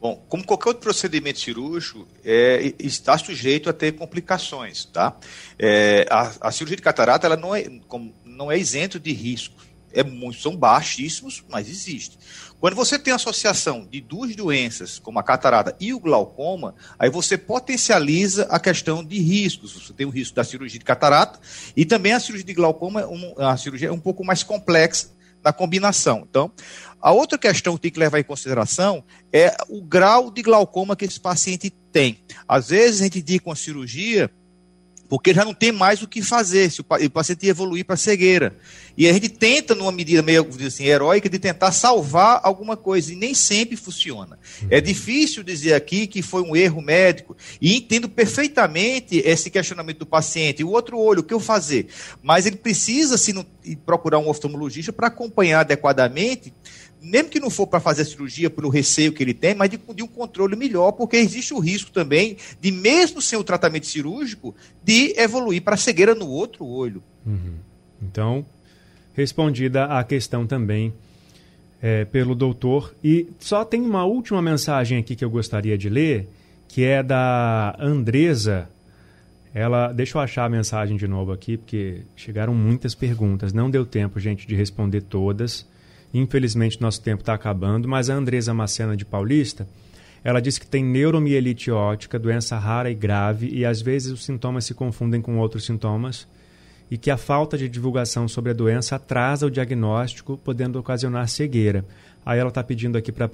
Bom, 0.00 0.24
como 0.28 0.44
qualquer 0.44 0.68
outro 0.68 0.84
procedimento 0.84 1.40
cirúrgico, 1.40 2.06
é, 2.24 2.72
está 2.78 3.18
sujeito 3.18 3.68
a 3.68 3.72
ter 3.72 3.90
complicações, 3.90 4.84
tá? 4.84 5.16
É, 5.58 6.06
a, 6.08 6.32
a, 6.42 6.52
cirurgia 6.52 6.76
de 6.76 6.82
catarata 6.82 7.26
ela 7.26 7.36
não, 7.36 7.52
é, 7.52 7.64
não 8.24 8.52
é 8.52 8.56
isento 8.56 9.00
de 9.00 9.12
riscos. 9.12 9.67
É 9.98 10.04
muito, 10.04 10.40
são 10.40 10.56
baixíssimos, 10.56 11.42
mas 11.48 11.68
existe. 11.68 12.16
Quando 12.60 12.76
você 12.76 12.96
tem 12.96 13.12
associação 13.12 13.84
de 13.84 14.00
duas 14.00 14.36
doenças, 14.36 15.00
como 15.00 15.18
a 15.18 15.24
catarata 15.24 15.74
e 15.80 15.92
o 15.92 15.98
glaucoma, 15.98 16.76
aí 16.96 17.10
você 17.10 17.36
potencializa 17.36 18.44
a 18.44 18.60
questão 18.60 19.04
de 19.04 19.18
riscos. 19.18 19.72
Você 19.72 19.92
tem 19.92 20.06
o 20.06 20.10
risco 20.10 20.36
da 20.36 20.44
cirurgia 20.44 20.78
de 20.78 20.84
catarata 20.84 21.40
e 21.76 21.84
também 21.84 22.12
a 22.12 22.20
cirurgia 22.20 22.46
de 22.46 22.54
glaucoma, 22.54 23.06
um, 23.08 23.34
a 23.38 23.56
cirurgia 23.56 23.88
é 23.88 23.92
um 23.92 23.98
pouco 23.98 24.24
mais 24.24 24.44
complexa 24.44 25.10
na 25.42 25.52
combinação. 25.52 26.24
Então, 26.30 26.52
a 27.00 27.10
outra 27.10 27.36
questão 27.36 27.74
que 27.74 27.82
tem 27.82 27.90
que 27.90 27.98
levar 27.98 28.20
em 28.20 28.24
consideração 28.24 29.02
é 29.32 29.56
o 29.68 29.82
grau 29.82 30.30
de 30.30 30.42
glaucoma 30.42 30.94
que 30.94 31.04
esse 31.04 31.18
paciente 31.18 31.70
tem. 31.90 32.24
Às 32.46 32.68
vezes 32.68 33.00
a 33.00 33.04
gente 33.04 33.18
indica 33.18 33.48
uma 33.48 33.56
cirurgia 33.56 34.30
porque 35.08 35.32
já 35.32 35.44
não 35.44 35.54
tem 35.54 35.72
mais 35.72 36.02
o 36.02 36.08
que 36.08 36.22
fazer 36.22 36.70
se 36.70 36.80
o 36.80 37.10
paciente 37.10 37.46
evoluir 37.46 37.84
para 37.84 37.96
cegueira. 37.96 38.56
E 38.96 39.08
a 39.08 39.12
gente 39.12 39.28
tenta, 39.28 39.74
numa 39.74 39.92
medida 39.92 40.22
meio 40.22 40.46
assim, 40.66 40.84
heróica, 40.84 41.28
de 41.28 41.38
tentar 41.38 41.72
salvar 41.72 42.40
alguma 42.42 42.76
coisa, 42.76 43.12
e 43.12 43.16
nem 43.16 43.32
sempre 43.32 43.76
funciona. 43.76 44.38
Uhum. 44.60 44.68
É 44.70 44.80
difícil 44.80 45.42
dizer 45.42 45.74
aqui 45.74 46.06
que 46.06 46.20
foi 46.20 46.42
um 46.42 46.54
erro 46.54 46.82
médico, 46.82 47.36
e 47.60 47.76
entendo 47.76 48.08
perfeitamente 48.08 49.22
esse 49.24 49.50
questionamento 49.50 49.98
do 49.98 50.06
paciente. 50.06 50.64
O 50.64 50.70
outro 50.70 50.98
olho, 50.98 51.20
o 51.20 51.22
que 51.22 51.32
eu 51.32 51.40
fazer? 51.40 51.86
Mas 52.22 52.44
ele 52.44 52.56
precisa, 52.56 53.16
se 53.16 53.32
procurar 53.86 54.18
um 54.18 54.28
oftalmologista 54.28 54.92
para 54.92 55.06
acompanhar 55.06 55.60
adequadamente 55.60 56.52
mesmo 57.00 57.30
que 57.30 57.40
não 57.40 57.50
for 57.50 57.66
para 57.66 57.80
fazer 57.80 58.02
a 58.02 58.04
cirurgia 58.04 58.50
pelo 58.50 58.68
receio 58.68 59.12
que 59.12 59.22
ele 59.22 59.34
tem, 59.34 59.54
mas 59.54 59.70
de, 59.70 59.78
de, 59.94 60.02
um 60.02 60.06
controle 60.06 60.56
melhor, 60.56 60.92
porque 60.92 61.16
existe 61.16 61.54
o 61.54 61.58
risco 61.58 61.90
também 61.90 62.36
de, 62.60 62.70
mesmo 62.72 63.22
sem 63.22 63.38
o 63.38 63.44
tratamento 63.44 63.86
cirúrgico, 63.86 64.54
de 64.82 65.14
evoluir 65.18 65.62
para 65.62 65.76
cegueira 65.76 66.14
no 66.14 66.28
outro 66.28 66.64
olho. 66.64 67.02
Uhum. 67.26 67.54
Então, 68.02 68.44
respondida 69.14 69.84
a 69.84 70.04
questão 70.04 70.46
também 70.46 70.92
é, 71.82 72.04
pelo 72.04 72.34
doutor. 72.34 72.94
E 73.02 73.28
só 73.38 73.64
tem 73.64 73.80
uma 73.80 74.04
última 74.04 74.42
mensagem 74.42 74.98
aqui 74.98 75.16
que 75.16 75.24
eu 75.24 75.30
gostaria 75.30 75.76
de 75.76 75.88
ler, 75.88 76.28
que 76.66 76.84
é 76.84 77.02
da 77.02 77.76
Andresa. 77.78 78.68
Ela, 79.54 79.92
deixa 79.92 80.18
eu 80.18 80.22
achar 80.22 80.44
a 80.44 80.48
mensagem 80.48 80.96
de 80.96 81.08
novo 81.08 81.32
aqui, 81.32 81.56
porque 81.56 82.02
chegaram 82.14 82.54
muitas 82.54 82.94
perguntas. 82.94 83.52
Não 83.52 83.70
deu 83.70 83.86
tempo, 83.86 84.20
gente, 84.20 84.46
de 84.46 84.54
responder 84.54 85.02
todas. 85.02 85.66
Infelizmente, 86.12 86.80
nosso 86.80 87.02
tempo 87.02 87.22
está 87.22 87.34
acabando, 87.34 87.86
mas 87.86 88.08
a 88.08 88.14
Andresa 88.14 88.54
Macena 88.54 88.96
de 88.96 89.04
Paulista, 89.04 89.68
ela 90.24 90.40
diz 90.40 90.58
que 90.58 90.66
tem 90.66 90.84
neuromielite 90.84 91.70
ótica, 91.70 92.18
doença 92.18 92.58
rara 92.58 92.90
e 92.90 92.94
grave, 92.94 93.48
e 93.52 93.64
às 93.64 93.80
vezes 93.80 94.10
os 94.12 94.24
sintomas 94.24 94.64
se 94.64 94.74
confundem 94.74 95.20
com 95.20 95.38
outros 95.38 95.64
sintomas, 95.66 96.26
e 96.90 96.96
que 96.96 97.10
a 97.10 97.16
falta 97.16 97.58
de 97.58 97.68
divulgação 97.68 98.26
sobre 98.26 98.50
a 98.50 98.54
doença 98.54 98.96
atrasa 98.96 99.46
o 99.46 99.50
diagnóstico, 99.50 100.38
podendo 100.38 100.78
ocasionar 100.78 101.28
cegueira. 101.28 101.84
Aí 102.24 102.38
ela 102.38 102.48
está 102.48 102.62
pedindo 102.62 102.96
aqui 102.96 103.12
para 103.12 103.28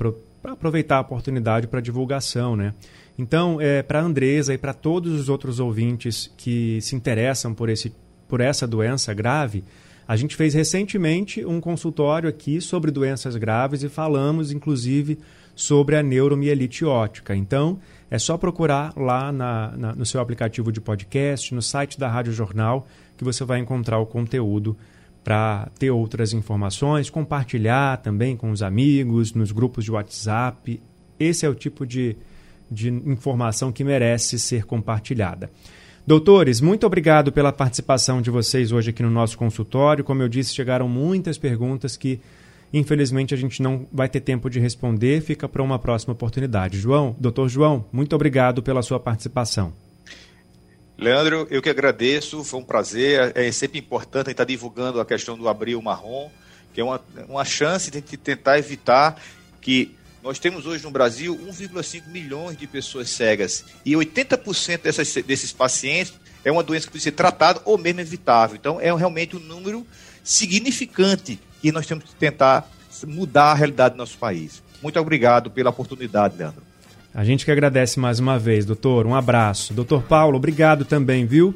aproveitar 0.45 0.97
a 0.97 1.01
oportunidade 1.01 1.69
para 1.69 1.81
divulgação, 1.81 2.57
né? 2.57 2.75
Então, 3.17 3.61
é, 3.61 3.83
para 3.83 4.01
a 4.01 4.03
Andresa 4.03 4.53
e 4.53 4.59
para 4.59 4.75
todos 4.75 5.13
os 5.13 5.29
outros 5.29 5.61
ouvintes 5.61 6.33
que 6.37 6.81
se 6.81 6.97
interessam 6.97 7.55
por, 7.55 7.69
esse, 7.69 7.93
por 8.29 8.41
essa 8.41 8.67
doença 8.67 9.15
grave, 9.15 9.63
a 10.07 10.17
gente 10.17 10.37
fez 10.37 10.55
recentemente 10.55 11.45
um 11.45 11.61
consultório 11.61 12.29
aqui 12.29 12.61
sobre 12.61 12.91
doenças 12.91 13.37
graves 13.37 13.83
e 13.83 13.89
falamos, 13.89 14.53
inclusive, 14.53 15.19
sobre 15.55 15.97
a 15.97 16.03
neuromielite 16.03 16.85
ótica. 16.85 17.35
Então, 17.35 17.79
é 18.11 18.19
só 18.19 18.37
procurar 18.37 18.93
lá 18.97 19.33
na, 19.33 19.77
na, 19.77 19.95
no 19.95 20.05
seu 20.05 20.21
aplicativo 20.21 20.71
de 20.71 20.81
podcast, 20.81 21.55
no 21.55 21.63
site 21.63 21.99
da 21.99 22.09
Rádio 22.09 22.33
Jornal, 22.33 22.87
que 23.17 23.25
você 23.25 23.45
vai 23.45 23.61
encontrar 23.61 23.99
o 23.99 24.07
conteúdo 24.07 24.77
para 25.23 25.71
ter 25.79 25.91
outras 25.91 26.35
informações, 26.35 27.09
compartilhar 27.09 27.97
também 28.03 28.37
com 28.37 28.51
os 28.51 28.63
amigos, 28.63 29.33
nos 29.33 29.53
grupos 29.53 29.85
de 29.85 29.91
WhatsApp. 29.91 30.83
Esse 31.19 31.47
é 31.47 31.49
o 31.49 31.55
tipo 31.55 31.87
de, 31.87 32.15
de 32.71 32.91
informação 32.91 33.73
que 33.73 33.83
merece 33.83 34.39
ser 34.39 34.67
compartilhada. 34.67 35.51
Doutores, 36.07 36.61
muito 36.61 36.85
obrigado 36.87 37.33
pela 37.33 37.51
participação 37.51 38.21
de 38.21 38.31
vocês 38.31 38.73
hoje 38.73 38.91
aqui 38.91 39.03
no 39.03 39.09
nosso 39.09 39.39
consultório. 39.39 40.05
Como 40.05 40.23
eu 40.23 40.29
disse, 40.29 40.55
chegaram 40.55 40.87
muitas 40.87 41.39
perguntas 41.39 41.97
que, 41.97 42.21
infelizmente, 42.71 43.33
a 43.33 43.39
gente 43.39 43.63
não 43.63 43.87
vai 43.91 44.07
ter 44.07 44.21
tempo 44.21 44.51
de 44.51 44.61
responder. 44.61 45.23
Fica 45.23 45.49
para 45.49 45.63
uma 45.63 45.79
próxima 45.79 46.13
oportunidade. 46.13 46.79
João, 46.79 47.17
doutor 47.19 47.49
João, 47.49 47.87
muito 47.91 48.15
obrigado 48.15 48.63
pela 48.63 48.83
sua 48.83 49.01
participação. 49.01 49.73
Leandro, 50.99 51.47
eu 51.51 51.63
que 51.63 51.71
agradeço, 51.71 52.45
foi 52.45 52.61
um 52.61 52.65
prazer. 52.65 53.33
É 53.35 53.51
sempre 53.51 53.79
importante 53.79 54.31
estar 54.31 54.45
divulgando 54.45 55.01
a 55.01 55.07
questão 55.07 55.39
do 55.39 55.49
abril 55.49 55.81
marrom, 55.81 56.29
que 56.75 56.83
é 56.83 56.85
uma, 56.85 57.01
uma 57.27 57.47
chance 57.47 57.91
de 57.91 58.03
tentar 58.03 58.59
evitar 58.59 59.19
que 59.59 59.97
Nós 60.25 60.39
temos 60.39 60.65
hoje 60.65 60.83
no 60.83 60.91
Brasil 60.91 61.39
1,5 61.39 62.05
milhões 62.07 62.57
de 62.57 62.67
pessoas 62.67 63.11
cegas 63.11 63.63
e 63.85 63.93
80% 63.93 64.81
dessas, 64.81 65.13
desses 65.17 65.53
pacientes 65.53 66.15
é 66.43 66.51
uma 66.51 66.63
doença 66.63 66.87
que 66.87 66.93
precisa 66.93 67.11
ser 67.11 67.17
tratada 67.17 67.61
ou 67.67 67.77
mesmo 67.77 68.01
evitável. 68.01 68.57
Então, 68.57 68.81
é 68.81 68.87
realmente 68.97 69.37
um 69.37 69.39
número 69.39 69.87
significante 70.23 71.39
que 71.61 71.71
nós 71.71 71.87
temos 71.87 72.05
que 72.05 72.15
tentar 72.15 72.67
mudar 73.07 73.53
a 73.53 73.55
realidade 73.55 73.97
do 73.97 73.99
nosso 73.99 74.17
país. 74.17 74.63
Muito 74.83 74.99
obrigado 74.99 75.51
pela 75.51 75.69
oportunidade, 75.69 76.39
Leandro. 76.39 76.63
A 77.13 77.23
gente 77.23 77.45
que 77.45 77.51
agradece 77.51 78.01
mais 78.01 78.19
uma 78.19 78.39
vez, 78.39 78.65
doutor. 78.65 79.07
Um 79.07 79.15
abraço. 79.15 79.75
Doutor 79.75 80.05
Paulo, 80.05 80.39
obrigado 80.39 80.87
também, 80.87 81.27
viu? 81.27 81.55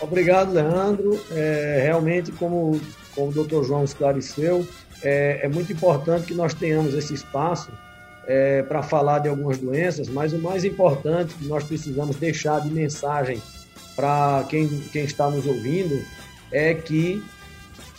Obrigado, 0.00 0.54
Leandro. 0.54 1.22
É, 1.30 1.80
realmente, 1.82 2.32
como, 2.32 2.80
como 3.14 3.28
o 3.28 3.32
doutor 3.32 3.62
João 3.62 3.84
esclareceu, 3.84 4.66
é, 5.02 5.40
é 5.42 5.48
muito 5.48 5.72
importante 5.72 6.26
que 6.26 6.34
nós 6.34 6.54
tenhamos 6.54 6.94
esse 6.94 7.14
espaço 7.14 7.70
é, 8.26 8.62
para 8.62 8.82
falar 8.82 9.20
de 9.20 9.28
algumas 9.28 9.58
doenças, 9.58 10.08
mas 10.08 10.32
o 10.32 10.38
mais 10.38 10.64
importante 10.64 11.34
que 11.34 11.46
nós 11.46 11.64
precisamos 11.64 12.16
deixar 12.16 12.60
de 12.60 12.68
mensagem 12.68 13.42
para 13.96 14.44
quem, 14.48 14.68
quem 14.92 15.04
está 15.04 15.30
nos 15.30 15.46
ouvindo 15.46 16.04
é 16.52 16.74
que 16.74 17.22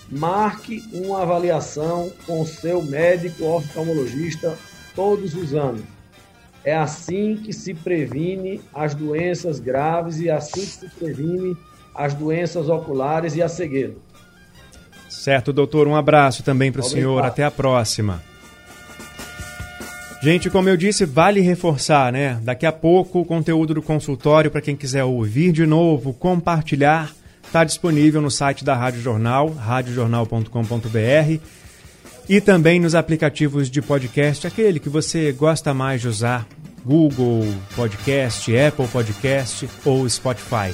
marque 0.09 0.83
uma 0.93 1.21
avaliação 1.21 2.11
com 2.25 2.45
seu 2.45 2.81
médico 2.81 3.43
oftalmologista 3.45 4.57
todos 4.95 5.35
os 5.35 5.53
anos. 5.53 5.83
É 6.63 6.75
assim 6.75 7.37
que 7.37 7.53
se 7.53 7.73
previne 7.73 8.61
as 8.73 8.93
doenças 8.93 9.59
graves 9.59 10.19
e 10.19 10.29
assim 10.29 10.61
que 10.61 10.67
se 10.67 10.89
previne 10.89 11.57
as 11.95 12.13
doenças 12.13 12.69
oculares 12.69 13.35
e 13.35 13.41
a 13.41 13.49
cegueira. 13.49 13.95
Certo, 15.19 15.51
doutor. 15.51 15.85
Um 15.85 15.97
abraço 15.97 16.43
também 16.43 16.71
para 16.71 16.79
o 16.79 16.83
senhor. 16.83 17.25
Até 17.25 17.43
a 17.43 17.51
próxima. 17.51 18.23
Gente, 20.23 20.49
como 20.49 20.69
eu 20.69 20.77
disse, 20.77 21.03
vale 21.05 21.41
reforçar, 21.41 22.11
né? 22.13 22.39
Daqui 22.41 22.65
a 22.65 22.71
pouco 22.71 23.19
o 23.19 23.25
conteúdo 23.25 23.73
do 23.73 23.81
consultório 23.81 24.49
para 24.49 24.61
quem 24.61 24.77
quiser 24.77 25.03
ouvir 25.03 25.51
de 25.51 25.65
novo, 25.65 26.13
compartilhar, 26.13 27.13
está 27.45 27.65
disponível 27.65 28.21
no 28.21 28.31
site 28.31 28.63
da 28.63 28.73
Rádio 28.75 29.01
Jornal, 29.01 29.49
radiojornal.com.br 29.49 31.43
e 32.29 32.39
também 32.39 32.79
nos 32.79 32.95
aplicativos 32.95 33.69
de 33.69 33.81
podcast, 33.81 34.47
aquele 34.47 34.79
que 34.79 34.89
você 34.89 35.33
gosta 35.33 35.73
mais 35.73 35.99
de 35.99 36.07
usar, 36.07 36.47
Google 36.85 37.45
Podcast, 37.75 38.57
Apple 38.57 38.87
Podcast 38.87 39.69
ou 39.83 40.07
Spotify. 40.07 40.73